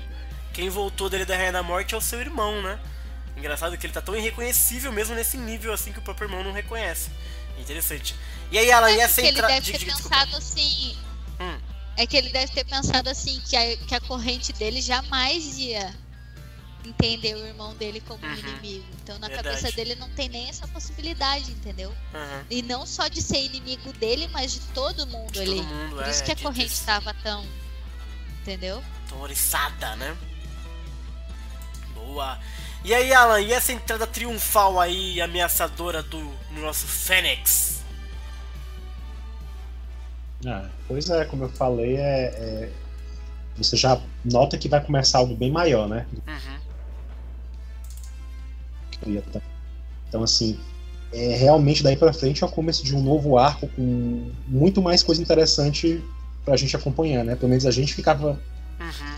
[0.53, 2.79] quem voltou dele da Rainha da Morte é o seu irmão, né?
[3.35, 6.51] Engraçado que ele tá tão irreconhecível mesmo nesse nível assim que o próprio irmão não
[6.51, 7.09] reconhece.
[7.59, 8.15] Interessante.
[8.51, 10.09] E aí ela É ia porque ser ele deve ter desculpa.
[10.09, 10.97] pensado assim.
[11.39, 11.59] Hum.
[11.97, 15.93] É que ele deve ter pensado assim, que a, que a corrente dele jamais ia
[16.85, 18.37] entender o irmão dele como um Uhum.
[18.37, 18.85] inimigo.
[19.03, 19.49] Então na Verdade.
[19.57, 21.93] cabeça dele não tem nem essa possibilidade, entendeu?
[22.13, 22.45] Aham.
[22.49, 25.55] E não só de ser inimigo dele, mas de todo mundo De ali.
[25.55, 27.45] todo mundo, Por é, isso que a corrente estava tão.
[28.41, 28.81] Entendeu?
[29.09, 30.15] Tão oriçada, né?
[31.93, 32.39] Boa.
[32.85, 36.19] E aí, Alan, e essa entrada triunfal aí, ameaçadora do
[36.51, 37.76] nosso Fênix?
[40.45, 42.73] Ah, pois é, como eu falei, é, é-
[43.57, 46.05] você já nota que vai começar algo bem maior, né?
[46.27, 46.57] Uhum.
[50.07, 50.59] Então, assim,
[51.11, 55.03] é, realmente daí pra frente é o começo de um novo arco com muito mais
[55.03, 56.03] coisa interessante
[56.45, 57.35] pra gente acompanhar, né?
[57.35, 58.39] Pelo menos a gente ficava.
[58.79, 59.17] Uhum.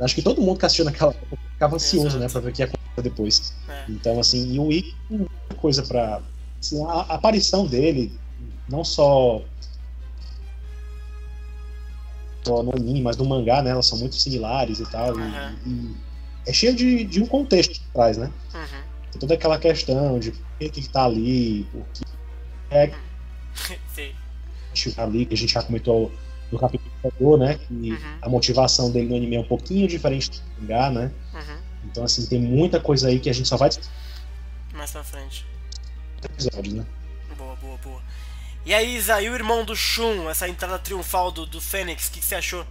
[0.00, 2.18] Acho que todo mundo que assistiu naquela época ficava ansioso, Exato.
[2.20, 2.28] né?
[2.28, 3.54] Pra ver o que ia acontecer depois.
[3.68, 3.84] É.
[3.88, 6.20] Então, assim, e o tem muita coisa pra.
[6.60, 8.12] assim, a, a aparição dele,
[8.68, 9.42] não só.
[12.46, 13.70] Só no anime, mas no mangá, né?
[13.70, 15.18] Elas são muito similares e tal.
[15.18, 15.56] e- Uhum.
[16.46, 18.30] E, é cheio de, de um contexto por trás, né?
[18.54, 18.82] Uhum.
[19.10, 22.04] Tem toda aquela questão de por que que tá ali, por que
[22.70, 22.92] é
[23.94, 24.12] Sim.
[24.74, 26.12] que tá ali, que a gente já comentou
[26.52, 27.58] no capítulo anterior, né?
[27.58, 27.98] Que Uhum.
[28.22, 31.10] a motivação dele no anime é um pouquinho diferente do mangá, né?
[31.34, 31.56] Uhum.
[31.86, 33.70] Então, assim, tem muita coisa aí que a gente só vai
[34.74, 35.44] Mais pra frente.
[36.24, 36.86] episódio, né?
[37.36, 38.00] Boa, boa, boa.
[38.66, 42.10] E aí, Isa, e o irmão do Shun, essa entrada triunfal do, do Fênix, o
[42.10, 42.66] que, que você achou?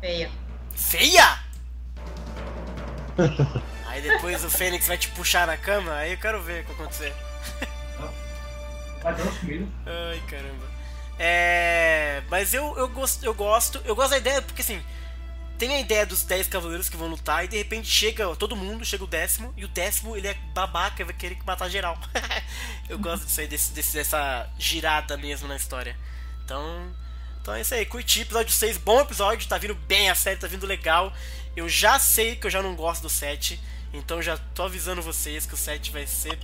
[0.00, 0.30] Feia.
[0.76, 1.40] Feia?
[3.88, 6.72] aí depois o Fênix vai te puxar na cama, aí eu quero ver o que
[6.72, 7.12] vai acontecer.
[9.02, 9.68] Vai comigo.
[9.86, 10.66] Ai, caramba.
[11.18, 12.22] É.
[12.30, 13.82] Mas eu, eu, gosto, eu gosto.
[13.84, 14.80] Eu gosto da ideia, porque assim.
[15.64, 18.84] Tem a ideia dos 10 cavaleiros que vão lutar e de repente chega todo mundo,
[18.84, 21.98] chega o décimo, e o décimo ele é babaca e vai querer matar geral.
[22.86, 25.96] eu gosto disso aí, desse, desse- dessa girada mesmo na história.
[26.44, 26.94] Então.
[27.40, 30.46] Então é isso aí, curti episódio 6, bom episódio, tá vindo bem a série, tá
[30.46, 31.10] vindo legal.
[31.56, 33.58] Eu já sei que eu já não gosto do 7,
[33.94, 36.38] então já tô avisando vocês que o 7 vai ser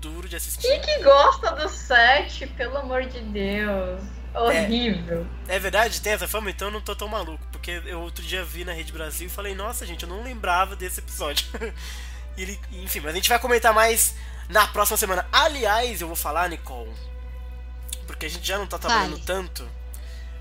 [0.00, 0.62] duro de assistir.
[0.62, 2.46] Quem que gosta do 7?
[2.46, 4.19] Pelo amor de Deus.
[4.34, 5.26] Horrível.
[5.48, 6.00] É verdade?
[6.00, 6.50] Tem essa fama?
[6.50, 7.44] Então eu não tô tão maluco.
[7.50, 10.76] Porque eu outro dia vi na Rede Brasil e falei, nossa gente, eu não lembrava
[10.76, 11.46] desse episódio.
[12.36, 14.14] E ele, enfim, mas a gente vai comentar mais
[14.48, 15.26] na próxima semana.
[15.32, 16.94] Aliás, eu vou falar, Nicole,
[18.06, 19.68] porque a gente já não tá trabalhando tanto.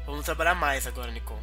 [0.06, 1.42] Vamos trabalhar mais agora, Nicole.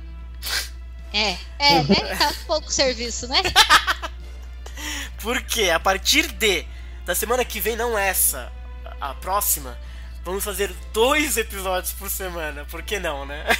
[1.13, 2.17] É, é, né?
[2.17, 3.43] Tá pouco serviço, né?
[5.21, 6.67] Porque a partir de
[7.05, 8.53] da semana que vem, não essa,
[9.01, 9.79] a próxima,
[10.27, 12.67] vamos fazer dois episódios por semana.
[12.67, 13.45] Por que não, né?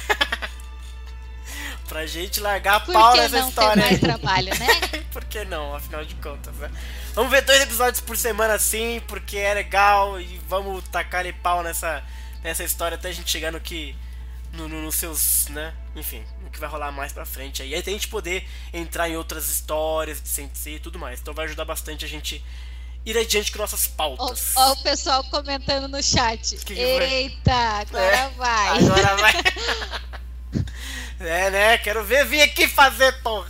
[1.87, 3.71] pra gente largar a Por pau que nessa não história.
[3.73, 3.99] ter mais aí.
[3.99, 5.03] trabalho, né?
[5.11, 6.69] por que não, afinal de contas, né?
[7.13, 11.63] Vamos ver dois episódios por semana sim, porque é legal e vamos tacar e pau
[11.63, 12.03] nessa,
[12.43, 13.95] nessa história até a gente chegar no que.
[14.53, 15.73] No, no- nos seus, né?
[15.95, 17.73] Enfim, no que vai rolar mais pra frente aí.
[17.73, 21.19] Aí até a gente poder entrar em outras histórias de Sensei e tudo mais.
[21.19, 22.43] Então vai ajudar bastante a gente
[23.09, 24.51] ir adiante com nossas pautas.
[24.55, 26.57] ó o pessoal comentando no chat.
[26.57, 26.81] Que que?
[26.81, 28.77] Eita, agora É, vai.
[28.79, 29.33] Agora vai.
[31.19, 31.77] é, né?
[31.79, 33.49] Quero ver vir aqui fazer, porra.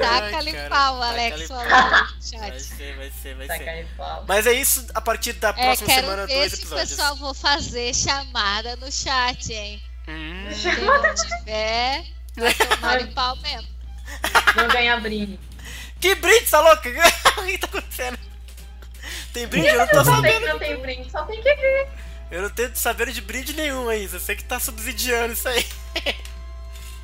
[0.00, 1.58] Taca-lhe pau, Alex pau.
[1.64, 3.86] falou no Vai ser, vai ser, vai ser.
[3.96, 4.24] pau.
[4.28, 6.90] Mas é isso, a partir da É, próxima quero semana, ver dois se o episódios.
[6.90, 9.82] pessoal vou fazer chamada no chat, hein?
[10.06, 12.04] Hum, Se não tiver,
[12.36, 13.68] vai tomar em pau mesmo.
[14.56, 15.40] Não ganha brinde.
[16.00, 16.88] Que brinde, tá louca?
[17.38, 18.18] o que tá acontecendo?
[19.32, 19.68] Tem brinde?
[19.68, 20.46] Eu não tô sabendo.
[20.46, 21.88] não tem brinde, só tem que ver.
[22.30, 24.08] Eu não tenho saber de brinde nenhum aí.
[24.10, 25.66] Eu sei que tá subsidiando isso aí.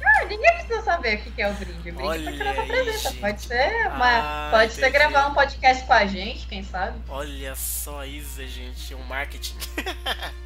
[0.05, 1.79] Ah, ninguém precisa saber o que é o brinde.
[1.79, 3.11] O brinde Olha sua aí, presença.
[3.11, 3.21] gente.
[3.21, 6.99] Pode ser, uma, Ah, pode ser gravar um podcast com a gente, quem sabe?
[7.09, 8.95] Olha só isso, gente.
[8.95, 9.57] Um marketing.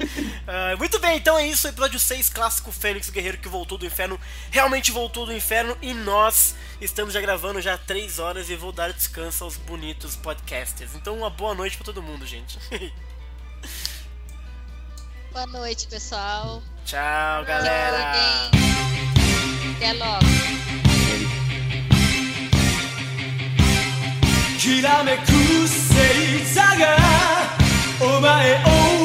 [0.00, 1.66] uh, muito bem, então é isso.
[1.68, 4.18] Episódio 6, clássico Fênix Guerreiro que voltou do inferno.
[4.50, 8.92] Realmente voltou do inferno e nós estamos já gravando já 3 horas e vou dar
[8.92, 10.94] descanso aos bonitos podcasters.
[10.94, 12.58] Então, uma boa noite para todo mundo, gente.
[15.32, 16.62] boa noite, pessoal.
[16.84, 18.50] Tchau, galera.
[19.76, 20.26] Até logo.
[24.66, 26.96] きらめく星座が
[28.00, 28.95] お前を